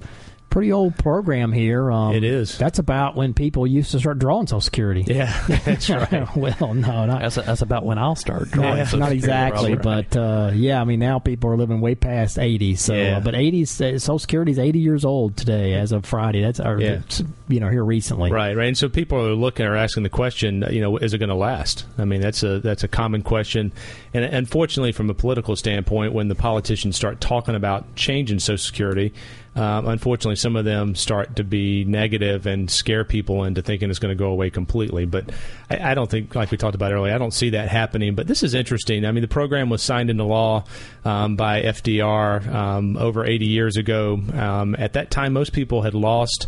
[0.52, 1.92] pretty old program here.
[1.92, 2.58] Um, It is.
[2.60, 5.04] That's about when people used to start drawing Social Security.
[5.08, 5.32] Yeah,
[5.66, 6.28] that's right.
[6.36, 8.78] well, no, not That's, that's about when I'll start drawing.
[8.78, 10.10] not, Social not Security, exactly, Robert.
[10.12, 12.76] but uh, yeah, I mean now people are living way past eighty.
[12.76, 13.18] So, Yeah.
[13.18, 16.42] uh, but eighty, Social Security is eighty years old today as of Friday.
[16.42, 17.00] That's our, Yeah.
[17.48, 18.32] you know here recently.
[18.32, 18.68] Right, right.
[18.68, 21.36] And so people are looking or asking the question, you know, is it going to
[21.36, 21.86] last?
[21.98, 23.72] I mean, that's a that's a common question.
[24.14, 29.14] And unfortunately, from a political standpoint, when the politicians start talking about changing Social Security,
[29.54, 34.00] um, unfortunately, some of them start to be negative and scare people into thinking it's
[34.00, 35.06] going to go away completely.
[35.06, 35.30] But
[35.70, 38.16] I, I don't think, like we talked about earlier, I don't see that happening.
[38.16, 39.06] But this is interesting.
[39.06, 40.64] I mean, the program was signed into law
[41.04, 44.22] um, by FDR um, over 80 years ago.
[44.34, 46.48] Um, at that time, most people had lost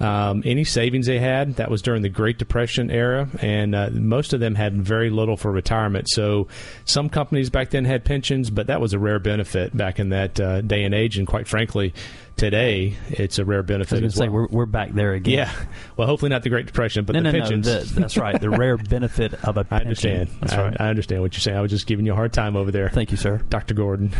[0.00, 1.56] um, any savings they had.
[1.56, 5.36] That was during the Great Depression era, and uh, most of them had very little
[5.36, 6.08] for retirement.
[6.08, 6.48] So
[6.84, 10.40] some companies back then had pensions, but that was a rare benefit back in that
[10.40, 11.16] uh, day and age.
[11.16, 11.94] And quite frankly,
[12.36, 15.34] today it's a rare I was benefit going to say we're, we're back there again.
[15.34, 15.52] yeah,
[15.96, 17.66] well, hopefully not the Great Depression, but no, the no, pensions.
[17.66, 17.80] no.
[17.80, 18.40] The, that's right.
[18.40, 19.86] The rare benefit of a I pension.
[19.86, 20.30] understand.
[20.40, 20.76] That's I, right.
[20.80, 21.56] I understand what you're saying.
[21.56, 22.88] I was just giving you a hard time over there.
[22.88, 23.40] Thank you, sir.
[23.48, 23.74] Dr.
[23.74, 24.12] Gordon.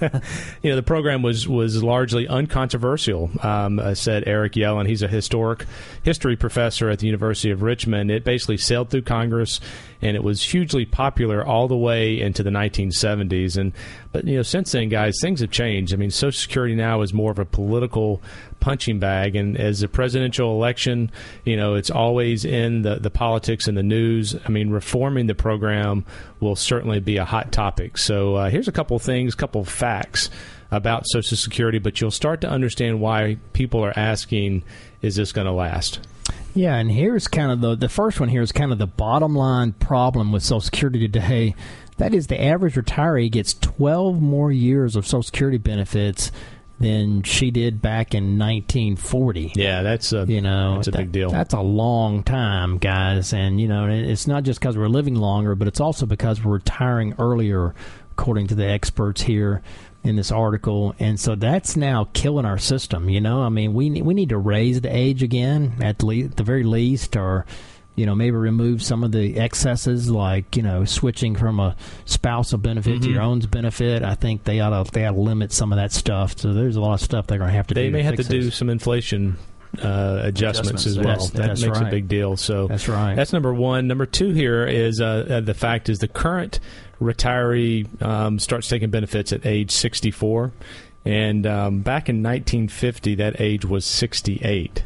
[0.62, 4.86] you know, the program was was largely uncontroversial, um, uh, said Eric Yellin.
[4.86, 5.66] He's a historic
[6.02, 8.10] history professor at the University of Richmond.
[8.10, 9.60] It basically sailed through Congress,
[10.02, 13.56] and it was hugely popular all the way into the 1970s.
[13.56, 13.72] And
[14.12, 15.92] but you know, since then, guys, things have changed.
[15.92, 18.22] I mean, Social Security now is more of a political
[18.60, 21.10] punching bag, and as a presidential election,
[21.44, 24.36] you know, it's always in the the politics and the news.
[24.44, 26.04] I mean, reforming the program
[26.40, 27.98] will certainly be a hot topic.
[27.98, 30.30] So uh, here's a couple of things, couple of facts
[30.70, 34.62] about Social Security, but you'll start to understand why people are asking,
[35.02, 36.00] "Is this going to last?"
[36.54, 38.28] Yeah, and here's kind of the the first one.
[38.28, 41.54] Here is kind of the bottom line problem with Social Security today.
[41.98, 46.32] That is, the average retiree gets 12 more years of Social Security benefits
[46.80, 49.52] than she did back in 1940.
[49.54, 51.30] Yeah, that's a You know, that's a that- big deal.
[51.30, 53.34] That's a long time, guys.
[53.34, 56.54] And, you know, it's not just because we're living longer, but it's also because we're
[56.54, 57.74] retiring earlier,
[58.12, 59.60] according to the experts here
[60.02, 60.94] in this article.
[60.98, 63.08] And so that's now killing our system.
[63.10, 66.42] You know, I mean, we, we need to raise the age again, at le- the
[66.42, 67.44] very least, or,
[67.96, 72.56] you know, maybe remove some of the excesses, like you know, switching from a spousal
[72.58, 73.02] benefit Mm-hmm.
[73.04, 74.02] to your own benefit.
[74.02, 76.38] I think they ought to they ought to limit some of that stuff.
[76.38, 77.82] So there's a lot of stuff they're going to have to do.
[77.82, 78.54] they may have to fix do this.
[78.56, 79.36] some inflation
[79.82, 81.06] uh, adjustments, Adjustments, as well.
[81.06, 82.36] that's- that that's makes a big deal.
[82.36, 83.14] So That's right.
[83.14, 83.86] That's number one.
[83.86, 86.58] Number two here is uh, uh, the fact is the current
[87.00, 90.52] retiree um, starts taking benefits at age 64,
[91.04, 94.84] and um, back in 1950 that age was 68.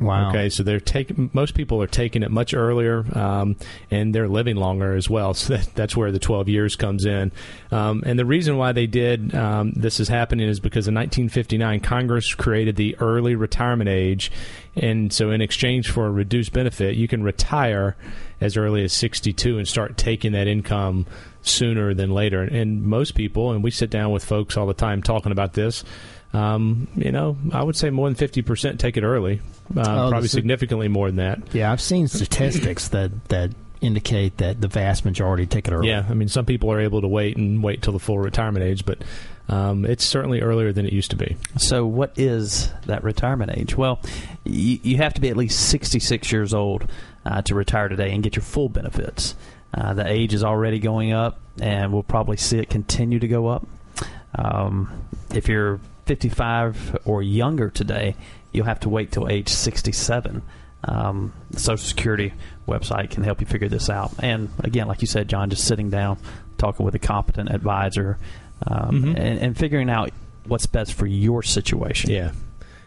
[0.00, 0.30] wow.
[0.30, 1.30] Okay, so they're taking.
[1.32, 3.56] Most people are taking it much earlier, um,
[3.90, 5.34] and they're living longer as well.
[5.34, 7.30] So that, that's where the 12 years comes in.
[7.70, 11.80] Um, and the reason why they did um, this is happening is because in 1959
[11.80, 14.32] Congress created the early retirement age,
[14.74, 17.96] and so in exchange for a reduced benefit, you can retire
[18.40, 21.06] as early as 62 and start taking that income
[21.42, 22.42] sooner than later.
[22.42, 25.84] And most people, and we sit down with folks all the time talking about this.
[26.32, 29.40] Um, you know, I would say more than 50% take it early.
[29.76, 31.40] Uh, Oh, probably is- significantly more than that.
[31.54, 33.50] Yeah, I've seen statistics that that
[33.82, 35.88] indicate that the vast majority take it early.
[35.88, 38.64] Yeah, I mean, some people are able to wait and wait till the full retirement
[38.64, 39.02] age, but
[39.48, 41.36] um, it's certainly earlier than it used to be.
[41.58, 43.76] So, what is that retirement age?
[43.76, 44.00] Well,
[44.44, 46.86] you, you have to be at least 66 years old
[47.26, 49.34] uh, to retire today and get your full benefits.
[49.74, 53.46] Uh, the age is already going up, and we'll probably see it continue to go
[53.48, 53.66] up.
[54.34, 54.90] Um,
[55.34, 58.14] if you're 55 or younger today,
[58.52, 60.42] you'll have to wait till age 67.
[60.84, 62.32] Um, the Social Security
[62.66, 64.12] website can help you figure this out.
[64.18, 66.18] And again, like you said, John, just sitting down,
[66.58, 68.18] talking with a competent advisor,
[68.66, 69.08] um, Mhm.
[69.16, 70.10] and, and figuring out
[70.46, 72.10] what's best for your situation.
[72.10, 72.32] Yeah.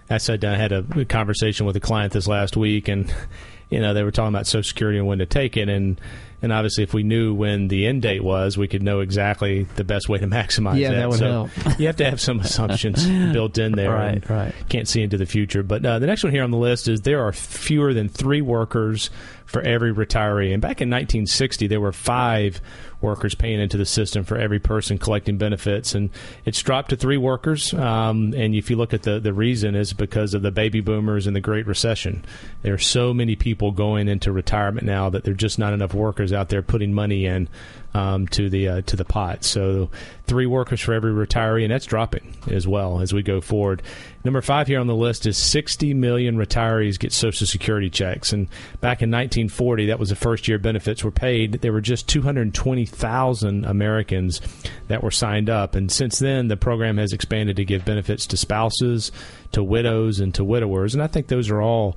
[0.09, 3.11] I said I had a conversation with a client this last week, and
[3.71, 5.99] you know they were talking about Social Security and when to take it, and
[6.45, 9.83] And obviously, if we knew when the end date was, we could know exactly the
[9.83, 10.95] best way to maximize Yeah, that.
[10.97, 11.79] that would so help.
[11.79, 13.03] you have to have some assumptions
[13.33, 13.89] built in there.
[13.91, 14.53] Right, right.
[14.69, 15.63] Can't see into the future.
[15.63, 18.41] But uh, the next one here on the list is there are fewer than three
[18.41, 19.09] workers
[19.45, 20.53] for every retiree.
[20.53, 22.61] And back in 1960, there were five
[23.05, 26.09] workers paying into the system for every person collecting benefits, and
[26.43, 27.73] it's dropped to three workers.
[27.73, 31.27] Um, and if you look at the the reason is because of the baby boomers
[31.27, 32.25] and the Great Recession.
[32.63, 35.93] There are so many people going into retirement now that there are just not enough
[35.93, 37.47] workers out there putting money in
[37.93, 39.43] um, to the uh, to the pot.
[39.43, 39.89] So
[40.25, 43.81] three workers for every retiree, and that's dropping as well as we go forward.
[44.25, 48.47] Number five here on the list is 60 million retirees get Social Security checks, and
[48.81, 51.61] back in 1940, that was the first year benefits were paid.
[51.61, 54.41] There were just 220,000 Americans
[54.87, 58.37] that were signed up, and since then, the program has expanded to give benefits to
[58.37, 59.11] spouses,
[59.51, 61.95] to widows, and to widowers, and I think those are all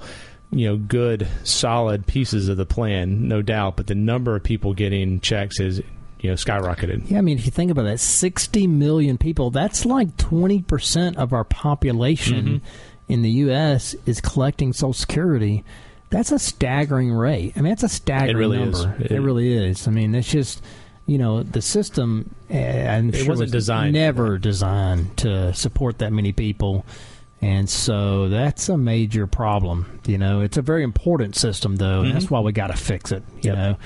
[0.51, 3.77] you know good solid pieces of the plan no doubt.
[3.77, 5.81] But the number of people getting checks is
[6.21, 9.85] you know skyrocketed Yeah, I mean, if you think about that, 60 million people, that's
[9.87, 13.13] like 20% of our population Mm-hmm.
[13.13, 13.95] in the U.S.
[14.07, 15.65] is collecting Social Security.
[16.11, 17.53] That's a staggering rate.
[17.57, 18.85] I mean, that's a staggering really is.
[18.85, 19.03] number.
[19.05, 19.87] It- It, really is.
[19.87, 20.63] I mean, it's just,
[21.07, 25.99] you know, the system, uh, I'm It sure wasn't was designed never designed to support
[25.99, 26.85] that many people.
[27.41, 30.01] And so that's a major problem.
[30.07, 32.01] You know, it's a very important system, though.
[32.03, 33.23] and That's why we got to fix it.
[33.43, 33.57] You Yep.
[33.57, 33.77] know,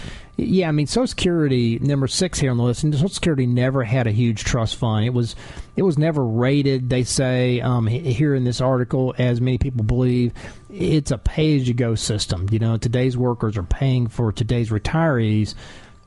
[0.46, 0.68] yeah.
[0.68, 2.84] I mean, Social Security number six here on the list.
[2.84, 5.04] And Social Security never had a huge trust fund.
[5.04, 5.36] It was,
[5.76, 6.88] it was never rated.
[6.90, 10.32] They say um, here in this article, as many people believe,
[10.70, 12.48] it's a pay-as-you-go system.
[12.50, 15.54] You know, today's workers are paying for today's retirees.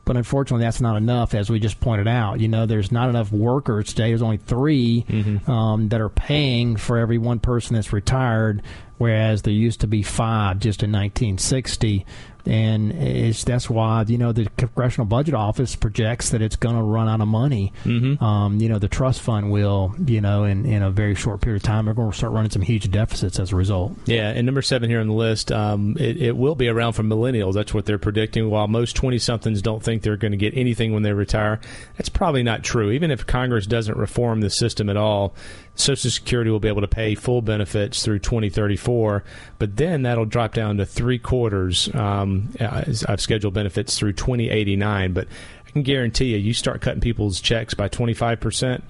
[0.05, 2.39] But unfortunately, that's not enough, as we just pointed out.
[2.39, 4.09] You know, there's not enough workers today.
[4.09, 5.03] There's only 3
[5.47, 8.61] um, that are paying for every one person that's retired,
[8.99, 12.05] whereas there used to be five just in 1960.
[12.45, 16.83] And it's, that's why you know the Congressional Budget Office projects that it's going to
[16.83, 17.73] run out of money.
[17.83, 18.23] Mm-hmm.
[18.23, 21.57] Um, you know, the trust fund will, you know, in, in a very short period
[21.57, 23.93] of time, they're going to start running some huge deficits as a result.
[24.05, 27.03] yeah and number seven here on the list um, it, it will be around for
[27.03, 30.55] millennials that's what they're predicting while most 20 somethings don't think they're going to get
[30.55, 31.59] anything when they retire
[31.97, 35.33] that's probably not true even if congress doesn't reform the system at all
[35.75, 39.23] social security will be able to pay full benefits through 2034
[39.59, 45.27] but then that'll drop down to three quarters um, of scheduled benefits through 2089 but
[45.67, 48.81] i can guarantee you you start cutting people's checks by 25%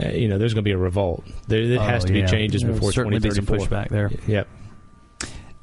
[0.00, 1.24] uh, you know, there's going to be a revolt.
[1.48, 2.26] There, there has Oh, to be yeah.
[2.26, 4.12] changes There'll before certainly be some pushback there.
[4.28, 4.46] Yep.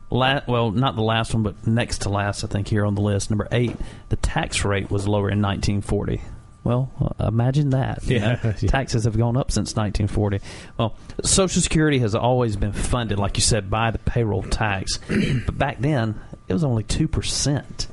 [0.09, 3.01] La- well, not the last one, but next to last, I think, here on the
[3.01, 3.29] list.
[3.29, 3.75] Number eight,
[4.09, 6.21] the tax rate was lower in 1940.
[6.65, 8.06] Well, uh, imagine that.
[8.06, 8.39] you Yeah.
[8.43, 8.51] know.
[8.51, 10.39] Taxes have gone up since 1940.
[10.78, 14.99] Well, Social Security has always been funded, like you said, by the payroll tax.
[15.45, 17.88] but back then, it was only 2%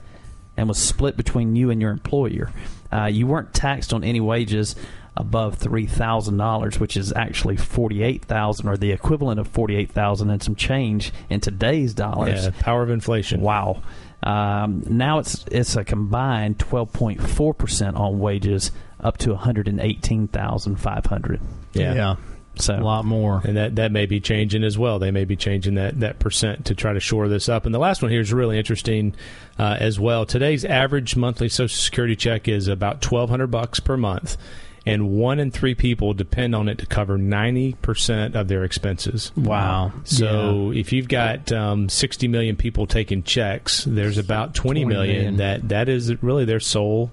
[0.56, 2.50] and was split between you and your employer.
[2.92, 4.74] Uh, you weren't taxed on any wages
[5.14, 9.76] above three thousand dollars, which is actually forty eight thousand, or the equivalent of forty
[9.76, 12.44] eight thousand and some change in today's dollars.
[12.46, 13.40] Yeah, power of inflation.
[13.42, 13.82] Wow.
[14.22, 19.38] Um, now it's it's a combined twelve point four percent on wages up to one
[19.38, 21.40] hundred and eighteen thousand five hundred.
[21.72, 22.16] Yeah.
[22.54, 23.40] So a lot more.
[23.44, 24.98] And that, that may be changing as well.
[24.98, 27.64] They may be changing that, that percent to try to shore this up.
[27.64, 29.14] And the last one here is really interesting
[29.58, 30.26] uh, as well.
[30.26, 34.36] Today's average monthly Social Security check is about twelve hundred bucks per month,
[34.84, 39.30] and one in three people depend on it to cover ninety percent of their expenses.
[39.36, 39.92] Wow.
[40.04, 45.16] So if you've got um, 60 million people taking checks, there's about 20 20 million,
[45.16, 45.36] million.
[45.36, 47.10] that that is really their sole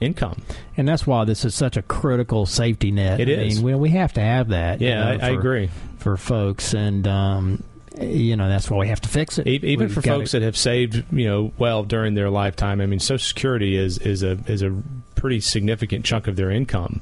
[0.00, 0.42] income.
[0.76, 3.20] And that's why this is such a critical safety net.
[3.20, 3.56] It I is.
[3.56, 4.80] mean, we, we have to have that.
[4.80, 5.70] you Yeah, know, I, I agree.
[5.98, 7.62] for folks, and um,
[8.00, 9.46] you know that's why we have to fix it.
[9.46, 12.80] Even We've for folks that have saved, you know, well during their lifetime.
[12.80, 14.74] I mean, Social Security is is a is a
[15.14, 17.00] pretty significant chunk of their income.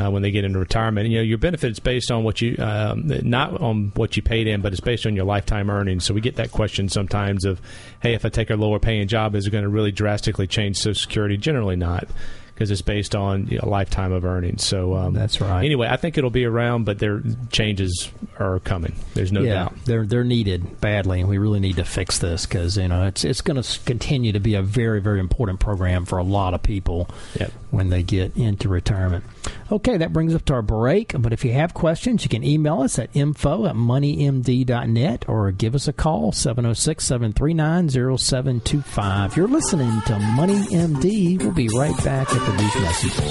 [0.00, 3.10] Uh, when they get into retirement, you know your benefits based on what you um,
[3.24, 6.04] not on what you paid in, but it's based on your lifetime earnings.
[6.04, 7.60] So we get that question sometimes of,
[8.00, 10.76] "Hey, if I take a lower paying job, is it going to really drastically change
[10.76, 12.08] Social Security?" Generally, not,
[12.58, 14.64] because it's based on you know, a lifetime of earnings.
[14.64, 15.64] So um, That's right.
[15.64, 18.96] Anyway, I think it'll be around, but there changes are coming.
[19.14, 19.74] There's no yeah, doubt.
[19.84, 23.24] they're they're needed badly, and we really need to fix this because you know it's
[23.24, 26.60] it's going to continue to be a very very important program for a lot of
[26.60, 27.52] people Yep.
[27.70, 29.22] When they get into retirement.
[29.70, 31.14] Okay, that brings us to our break.
[31.18, 35.74] But if you have questions, you can email us at info at moneymd.net or give
[35.74, 39.36] us a call 706 739 0725.
[39.36, 41.38] You're listening to Money MD.
[41.38, 43.28] We'll be right back after these messages.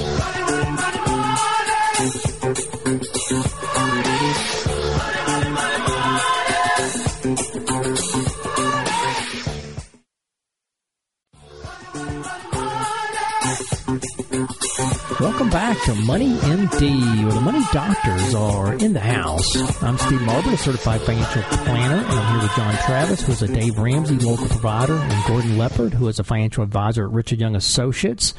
[15.18, 19.56] Back to Money MD, where the money doctors are in the house.
[19.82, 23.48] I'm Steve Marble, a certified financial planner, and I'm here with John Travis, who's a
[23.48, 27.56] Dave Ramsey local provider, and Gordon Leopard, who is a financial advisor at Richard Young
[27.56, 28.36] Associates.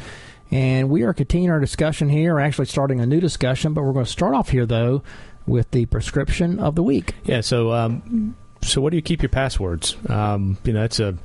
[0.52, 4.06] And we are continuing our discussion here, actually starting a new discussion, but we're going
[4.06, 5.02] to start off here, though,
[5.48, 7.14] with the prescription of the week.
[7.24, 9.96] Yeah, so um, so what do you keep your passwords?
[10.08, 11.16] Um, you know, that's a,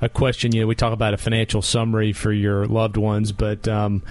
[0.00, 0.54] a question.
[0.54, 4.02] You know, we talk about a financial summary for your loved ones, but um,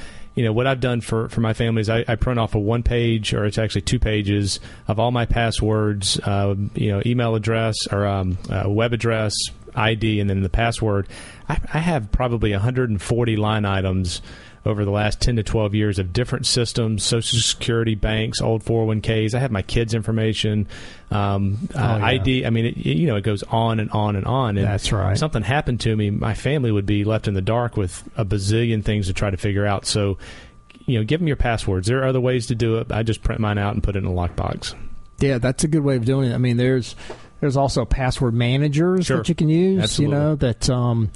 [0.42, 2.60] you know what I've done for, for my family is I, I, print off a
[2.60, 7.36] one page or it's actually two pages of all my passwords, uh, you know, email
[7.36, 9.36] address or um, uh, web address,
[9.76, 11.08] ID, and then the password.
[11.48, 14.24] I, I have probably 140 line items
[14.66, 19.34] over the last 10 to 12 years of different systems, Social Security, banks, old 401ks.
[19.34, 20.68] I have my kids' information,
[21.10, 22.06] um, oh, uh, yeah.
[22.06, 22.46] ID.
[22.46, 24.58] I mean, it, you know, it goes on and on and on.
[24.58, 25.14] And That's right.
[25.14, 28.24] If something happened to me, my family would be left in the dark with a
[28.24, 29.86] bazillion things to try to figure out.
[29.88, 30.20] So,
[30.86, 31.88] you know, give them your passwords.
[31.88, 32.92] There are other ways to do it.
[32.92, 34.76] I just print mine out and put it in a lockbox.
[35.20, 36.34] Yeah, that's a good way of doing it.
[36.34, 36.96] I mean, there's
[37.40, 39.18] there's also password managers sure.
[39.18, 39.84] that you can use.
[39.84, 40.16] Absolutely.
[40.16, 40.70] You know that.
[40.70, 41.12] Um,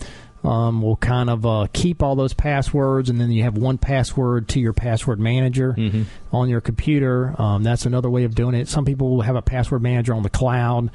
[0.45, 4.47] um, will kind of uh, keep all those passwords, and then you have one password
[4.49, 6.03] to your password manager mm-hmm.
[6.31, 7.33] on your computer.
[7.39, 8.67] Um, that's another way of doing it.
[8.67, 10.91] Some people will have a password manager on the cloud.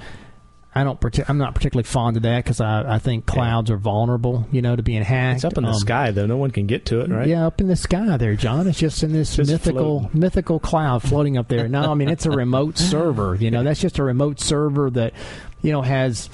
[0.72, 1.00] I don't.
[1.28, 3.74] I'm not particularly fond of that because I, I think clouds yeah.
[3.74, 5.38] are vulnerable, you know, to being hacked.
[5.38, 7.26] It's up in the um, sky though; no one can get to it, right?
[7.26, 8.68] Yeah, up in the sky there, John.
[8.68, 10.20] It's just in this just mythical floating.
[10.20, 11.66] mythical cloud floating up there.
[11.66, 13.34] No, I mean it's a remote server.
[13.34, 15.12] You know, that's just a remote server that
[15.60, 16.30] you know has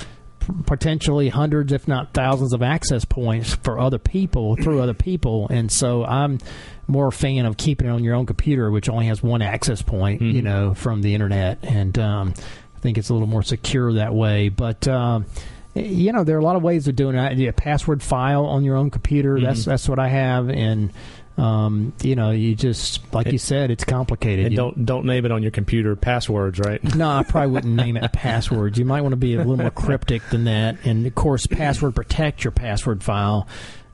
[0.66, 5.48] potentially hundreds, if not thousands, of access points for other people through other people.
[5.48, 6.38] And so I'm
[6.86, 9.82] more a fan of keeping it on your own computer, which only has one access
[9.82, 10.36] point, mm-hmm.
[10.36, 11.58] you know, from the internet.
[11.62, 12.34] And um,
[12.76, 14.48] I think it's a little more secure that way.
[14.48, 15.26] But um,
[15.74, 17.48] you know, there are a lot of ways of doing it.
[17.48, 19.34] A password file on your own computer.
[19.34, 19.44] Mm-hmm.
[19.44, 20.92] That's that's what I have, and
[21.38, 24.46] um, you know, you just like it, you said, it's complicated.
[24.46, 26.82] And you, don't don't name it on your computer passwords, right?
[26.96, 28.78] No, I probably wouldn't name it passwords.
[28.78, 30.84] You might want to be a little more cryptic than that.
[30.84, 33.46] And of course, password protect your password file.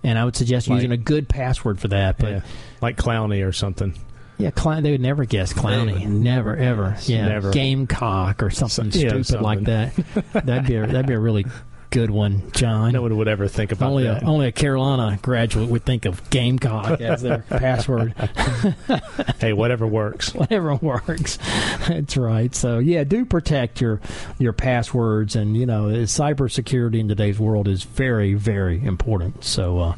[0.05, 2.19] And I would suggest like, using a good password for that.
[2.19, 2.41] But yeah,
[2.81, 3.95] like Clowny or something.
[4.39, 6.05] Yeah, Clown, they would never guess Clowny.
[6.07, 6.97] Never, ever.
[7.03, 7.53] Yeah, never.
[7.53, 9.45] Gamecock or something yeah, stupid something.
[9.45, 9.95] like that.
[10.33, 11.47] That'd be a, that'd be a really
[11.93, 12.93] good one, John.
[12.93, 14.23] No one would ever think about only that.
[14.23, 18.15] A, only a Carolina graduate would think of Gamecock as their password.
[19.39, 20.35] hey, whatever works.
[20.35, 21.39] whatever works.
[21.87, 22.53] That's right.
[22.55, 24.01] So yeah, do protect your
[24.39, 29.45] your passwords, and you know, cybersecurity in today's world is very very important.
[29.45, 29.79] So.
[29.79, 29.97] Uh,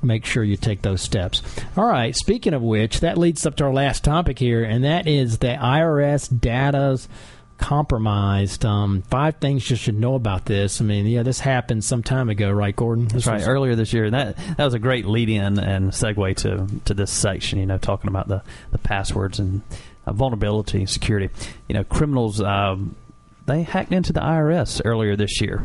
[0.00, 1.42] make sure you take those steps.
[1.76, 2.14] All right.
[2.14, 5.48] Speaking of which, that leads up to our last topic here, and that is the
[5.48, 7.08] IRS data's
[7.58, 8.64] compromised.
[8.64, 10.80] Um, five things you should know about this.
[10.80, 13.04] I mean, yeah, this happened some time ago, right, Gordon?
[13.04, 13.34] This That's right.
[13.36, 14.10] Was, earlier this year.
[14.10, 17.58] That that was a great lead in and segue to to this section.
[17.58, 19.62] You know, talking about the the passwords and
[20.06, 21.28] uh, vulnerability, security.
[21.68, 22.96] You know, criminals um,
[23.46, 25.64] they hacked into the IRS earlier this year,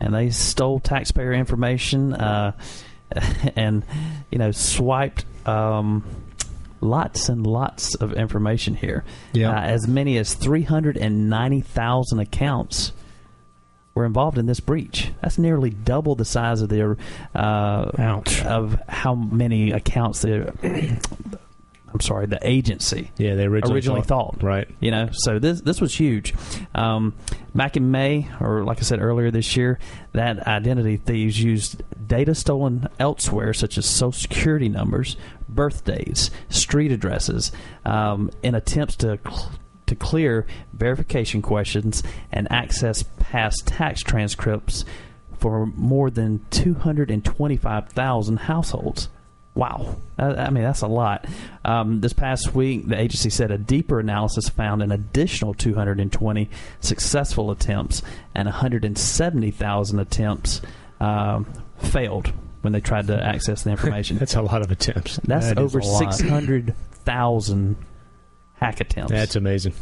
[0.00, 2.12] and they stole taxpayer information.
[2.14, 2.52] Uh,
[3.56, 3.82] and
[4.30, 6.04] you know, swiped um,
[6.80, 9.04] lots and lots of information here.
[9.32, 9.50] Yeah.
[9.50, 12.92] Uh, as many as 390,000 accounts
[13.94, 15.10] were involved in this breach.
[15.20, 16.96] That's nearly double the size of their
[17.34, 17.90] uh,
[18.46, 20.52] of how many accounts there.
[21.92, 23.10] I'm sorry, the agency.
[23.16, 24.36] Yeah, they originally, originally thought.
[24.36, 24.42] thought.
[24.42, 24.68] Right.
[24.80, 26.34] You know, so this this was huge.
[26.74, 27.14] Um,
[27.54, 29.78] back in May, or like I said earlier this year,
[30.12, 35.16] that identity thieves used data stolen elsewhere, such as social security numbers,
[35.48, 37.50] birthdays, street addresses,
[37.84, 39.18] um, in attempts to
[39.86, 44.84] to clear verification questions and access past tax transcripts
[45.40, 49.08] for more than 225,000 households.
[49.54, 49.96] Wow.
[50.16, 51.26] I mean, that's a lot.
[51.64, 56.48] Um, this past week, the agency said a deeper analysis found an additional 220
[56.80, 58.02] successful attempts
[58.34, 60.60] and 170,000 attempts
[61.00, 61.46] um,
[61.78, 64.18] failed when they tried to access the information.
[64.20, 65.18] That's a lot of attempts.
[65.24, 67.76] That's that over 600,000
[68.54, 69.10] hack attempts.
[69.10, 69.74] That's amazing.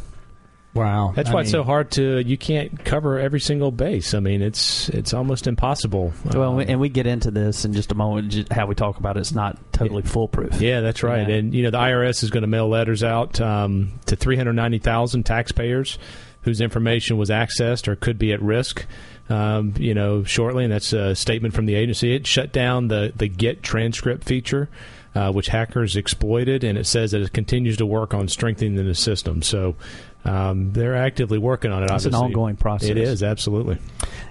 [0.79, 1.13] Wow.
[1.15, 2.21] That's I why mean, it's so hard to.
[2.21, 4.15] You can't cover every single base.
[4.15, 6.13] I mean, it's it's almost impossible.
[6.25, 8.31] Well, Uh, and we get into this in just a moment.
[8.31, 10.61] Just how we talk about it, it's not totally foolproof.
[10.61, 11.29] Yeah, that's right.
[11.29, 11.37] Yeah.
[11.37, 15.99] And you know, the IRS is going to mail letters out um, to 390,000 taxpayers
[16.43, 18.87] whose information was accessed or could be at risk.
[19.29, 22.15] Um, you know, shortly, and that's a statement from the agency.
[22.15, 24.71] It shut down the the Get transcript feature
[25.15, 28.95] uh, which hackers exploited, and it says that it continues to work on strengthening the
[28.95, 29.43] system.
[29.43, 29.75] So
[30.25, 31.91] um, they're actively working on it.
[31.91, 32.91] It's an ongoing process.
[32.91, 33.79] It is absolutely.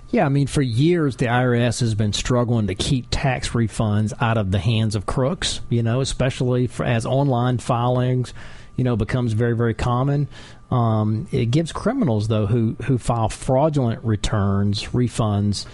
[0.10, 4.38] Yeah, I mean, for years the IRS has been struggling to keep tax refunds out
[4.38, 5.62] of the hands of crooks.
[5.70, 8.34] You know, especially for, as online filings,
[8.76, 10.28] you know, becomes very very common.
[10.70, 15.66] Um, it gives criminals though who who file fraudulent returns refunds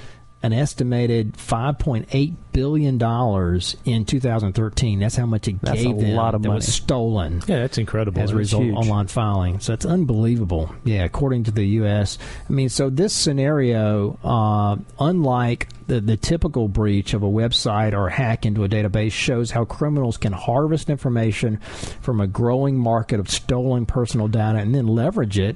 [0.44, 5.00] an estimated 5.8 billion dollars in 2013.
[5.00, 6.58] That's how much it That's gave a them lot of that money.
[6.58, 8.22] was stolen Yeah, that's incredible.
[8.22, 8.74] as a result huge.
[8.76, 9.60] of online filing.
[9.60, 10.70] So it's unbelievable.
[10.84, 12.18] Yeah, according to the U.S.
[12.48, 18.10] I mean, so this scenario, uh, unlike the, the typical breach of a website or
[18.10, 21.58] hack into a database, shows how criminals can harvest information
[22.02, 25.56] from a growing market of stolen personal data and then leverage it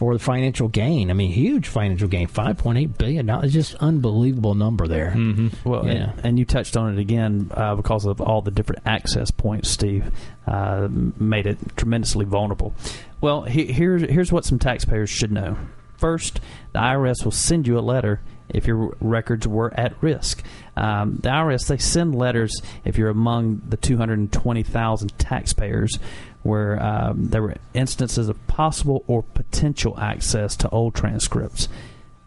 [0.00, 1.10] for the financial gain.
[1.10, 3.52] I mean, huge financial gain, five point eight billion dollars.
[3.52, 5.14] Just unbelievable number there.
[5.62, 6.12] Well, Yeah.
[6.12, 9.68] and, and you touched on it again uh, because of all the different access points,
[9.68, 10.10] Steve,
[10.46, 12.72] uh, made it tremendously vulnerable.
[13.20, 15.58] Well, he, here's here's what some taxpayers should know.
[15.98, 16.40] First,
[16.72, 20.42] the IRS will send you a letter if your records were at risk.
[20.78, 22.52] Um, the IRS they send letters
[22.86, 25.98] if you're among the 220,000 taxpayers
[26.42, 31.68] where um, there were instances of possible or potential access to old transcripts.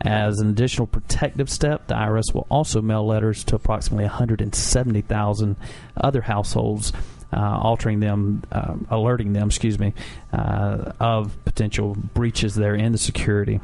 [0.02, 5.56] As an additional protective step, the IRS will also mail letters to approximately 170,000
[5.96, 6.92] other households,
[7.32, 9.94] uh, altering them, um alerting them, excuse me,
[10.34, 13.62] uh, of potential breaches there in the security.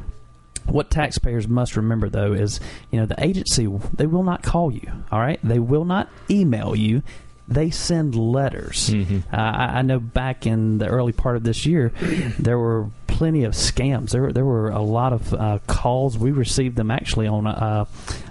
[0.65, 2.59] What taxpayers must remember, though, is
[2.91, 4.91] you know the agency they will not call you.
[5.11, 7.01] All right, they will not email you.
[7.49, 8.93] They send letters.
[8.93, 11.91] Uh, I, I know back in the early part of this year,
[12.37, 14.11] there were plenty of scams.
[14.11, 16.17] There, were- there were a lot of uh, calls.
[16.17, 17.85] We received them actually on a uh,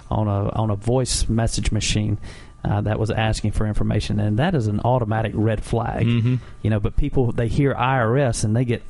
[0.09, 2.17] on a on a voice message machine.
[2.63, 6.05] Uh, that was asking for information, and that is an automatic red flag.
[6.05, 6.39] Mhm.
[6.61, 8.83] You know, but people they hear IRS and they get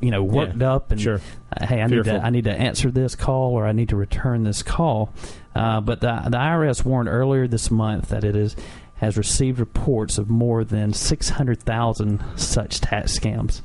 [0.00, 1.20] you know worked Yeah, up and sure.
[1.54, 3.96] uh, hey, I need to I need to answer this call or I need to
[3.96, 5.12] return this call.
[5.54, 8.56] Uh, but the the IRS warned earlier this month that it is
[8.98, 13.62] has received reports of more than six hundred thousand such tax scams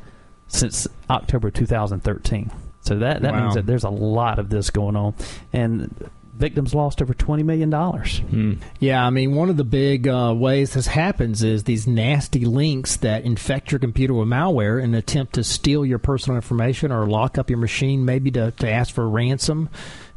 [0.48, 2.52] since October 2013.
[2.82, 3.42] So that that Wow.
[3.44, 5.14] means that there's a lot of this going on,
[5.52, 8.20] and victims lost over twenty million dollars.
[8.30, 8.54] Hmm.
[8.80, 12.98] Yeah, I mean, one of the big uh, ways this happens is these nasty links
[12.98, 17.06] that infect your computer with malware in an attempt to steal your personal information or
[17.08, 19.70] lock up your machine, maybe to, to ask for ransom.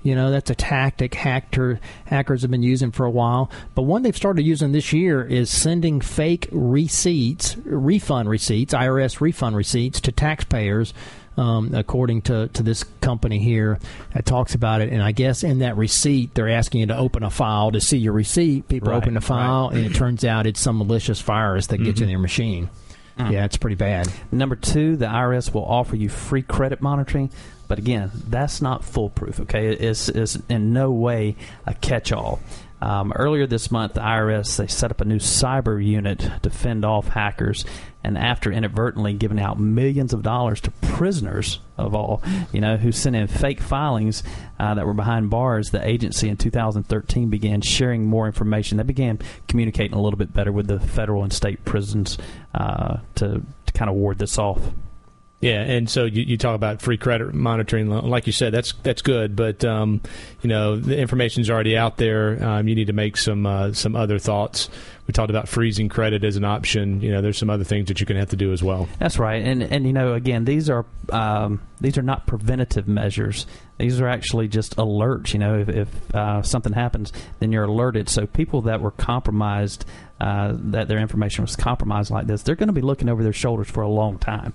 [0.07, 3.51] You know, that's a tactic hacker, hackers have been using for a while.
[3.75, 9.57] But one they've started using this year is sending fake receipts, refund receipts, IRS refund
[9.57, 10.95] receipts to taxpayers
[11.37, 13.81] um, according to, to this company here
[14.15, 14.93] that talks about it.
[14.93, 17.99] And I guess in that receipt, they're asking you to open a file to see
[17.99, 18.69] your receipt.
[18.69, 22.01] People Right, open the file, and it turns out it's some malicious virus that gets
[22.01, 22.71] in your machine.
[23.19, 24.13] Yeah, it's pretty bad.
[24.31, 27.31] Number two, the IRS will offer you free credit monitoring,
[27.69, 29.41] but again, that's not foolproof.
[29.41, 31.37] Okay, it's, it's in no way
[31.67, 32.41] a catch-all.
[32.81, 36.85] Um, earlier this month, the IRS they set up a new cyber unit to fend
[36.85, 37.64] off hackers,
[38.05, 42.93] and after inadvertently giving out millions of dollars to prisoners of all, you know, who
[42.93, 44.23] sent in fake filings
[44.61, 48.77] uh, that were behind bars, the agency in 2013 began sharing more information.
[48.77, 52.19] They began communicating a little bit better with the federal and state prisons
[52.55, 54.61] uh, to to kind of ward this off.
[55.47, 59.01] Yeah, and so you, you talk about free credit monitoring, like you said, that's that's
[59.01, 60.01] good, but um,
[60.42, 62.44] you know the information's already out there.
[62.44, 64.68] Um, you need to make some uh, some other thoughts.
[65.07, 67.01] We talked about freezing credit as an option.
[67.01, 68.88] You know, there's some other things that you're going to have to do as well.
[68.99, 73.47] That's right, and and you know again these are um, these are not preventative measures.
[73.78, 75.32] These are actually just alerts.
[75.32, 78.09] You know, if, if uh, something happens, then you're alerted.
[78.09, 79.84] So people that were compromised,
[80.20, 83.32] uh, that their information was compromised like this, they're going to be looking over their
[83.32, 84.53] shoulders for a long time.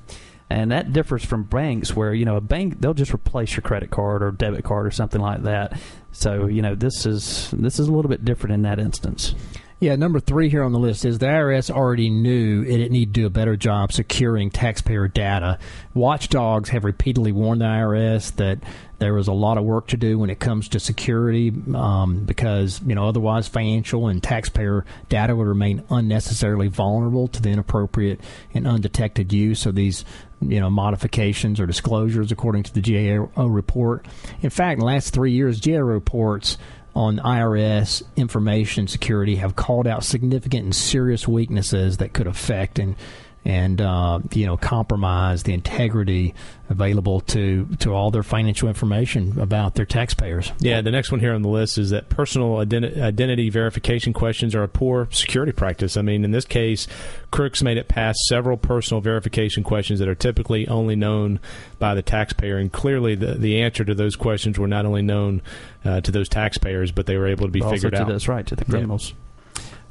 [0.52, 3.92] And that differs from banks, where you know a bank they'll just replace your credit
[3.92, 5.80] card or debit card or something like that.
[6.12, 9.36] So you know this is this is a little bit different in that instance.
[9.82, 13.16] Yeah, number three here on the list is the IRS already knew it didn't need
[13.16, 15.58] to do a better job securing taxpayer data.
[15.96, 18.60] Watchdogs have repeatedly warned the IRS that
[19.02, 22.80] there was a lot of work to do when it comes to security um, because,
[22.86, 28.22] you know, otherwise financial and taxpayer data would remain unnecessarily vulnerable to the inappropriate
[28.54, 30.06] and undetected use of these
[30.40, 34.06] you know modifications or disclosures according to the GAO report.
[34.44, 36.60] In fact, in the last three years, GAO reports
[36.96, 42.96] on IRS information security have called out significant and serious weaknesses that could affect and
[43.44, 46.36] and uh, you know compromise the integrity
[46.70, 50.52] available to to all their financial information about their taxpayers.
[50.60, 54.54] Yeah, the next one here on the list is that personal identi- identity verification questions
[54.54, 55.98] are a poor security practice.
[55.98, 56.88] I mean, in this case,
[57.32, 61.40] crooks made it past several personal verification questions that are typically only known
[61.80, 65.42] by the taxpayer, and clearly the the answer to those questions were not only known
[65.84, 68.08] uh, to those taxpayers, but they were able to be also figured to out.
[68.08, 69.14] That's right to the criminals.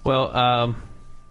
[0.05, 0.82] Well, um,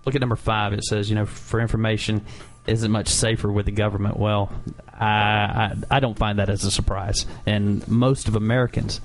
[0.06, 0.74] look at number five.
[0.74, 2.26] It says, you know, for information
[2.68, 4.18] isn't much safer with the government.
[4.18, 4.52] Well,
[4.94, 9.02] I I, I don't find that as a surprise, and most of Americans.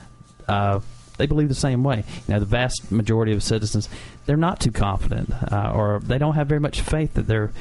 [0.47, 0.81] Uh,
[1.17, 2.05] they believe the same way.
[2.27, 3.89] You know, the vast majority of citizens,
[4.27, 7.53] they're not too confident, uh, or they don't have very much faith that their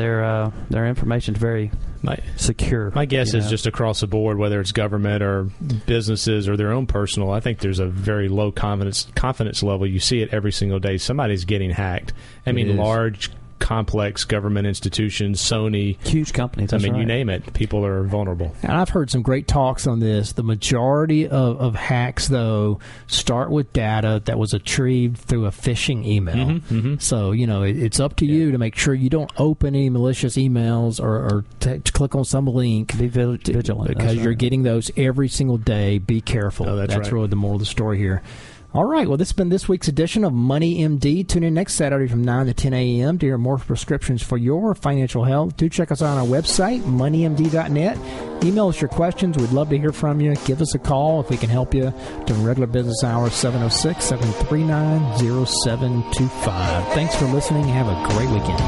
[0.00, 1.70] their uh, their information is very
[2.02, 2.90] My, secure.
[2.94, 3.50] My guess is know.
[3.50, 5.44] just across the board, whether it's government or
[5.86, 7.30] businesses or their own personal.
[7.30, 9.86] I think there's a very low confidence confidence level.
[9.86, 10.96] You see it every single day.
[10.98, 12.12] Somebody's getting hacked.
[12.46, 13.30] I mean, large,
[13.60, 15.96] complex government institutions, Sony.
[16.04, 16.72] huge companies.
[16.72, 17.52] I that's mean, you name it.
[17.52, 18.52] People are vulnerable.
[18.62, 20.32] And I've heard some great talks on this.
[20.32, 26.04] The majority of, of hacks, though, start with data that was retrieved through a phishing
[26.04, 26.34] email.
[26.34, 26.94] Mm-hmm, mm-hmm.
[26.98, 29.90] So, you know, it, it's up to you to make sure you don't open any
[29.90, 32.98] malicious emails or, or t- click on some link.
[32.98, 35.98] Be vigilant Because that's you're getting those every single day.
[35.98, 36.68] Be careful.
[36.68, 37.12] Oh, that's right.
[37.12, 38.22] really the moral of the story here.
[38.72, 39.08] All right.
[39.08, 41.26] Well, this has been this week's edition of Money MD.
[41.26, 43.18] Tune in next Saturday from 9 to 10 a.m.
[43.18, 45.56] to hear more prescriptions for your financial health.
[45.56, 48.44] Do check us out on our website, moneymd.net.
[48.44, 49.36] Email us your questions.
[49.36, 50.36] We'd love to hear from you.
[50.44, 51.92] Give us a call if we can help you
[52.26, 56.92] during regular business hours, 706 739 0725.
[56.94, 57.64] Thanks for listening.
[57.64, 58.60] Have a great weekend.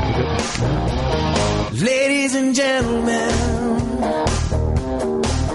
[1.80, 4.71] Ladies and gentlemen.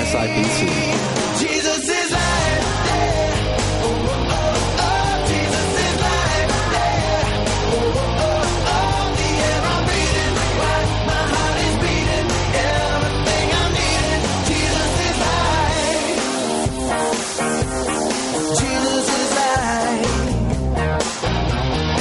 [0.00, 1.19] SIPC.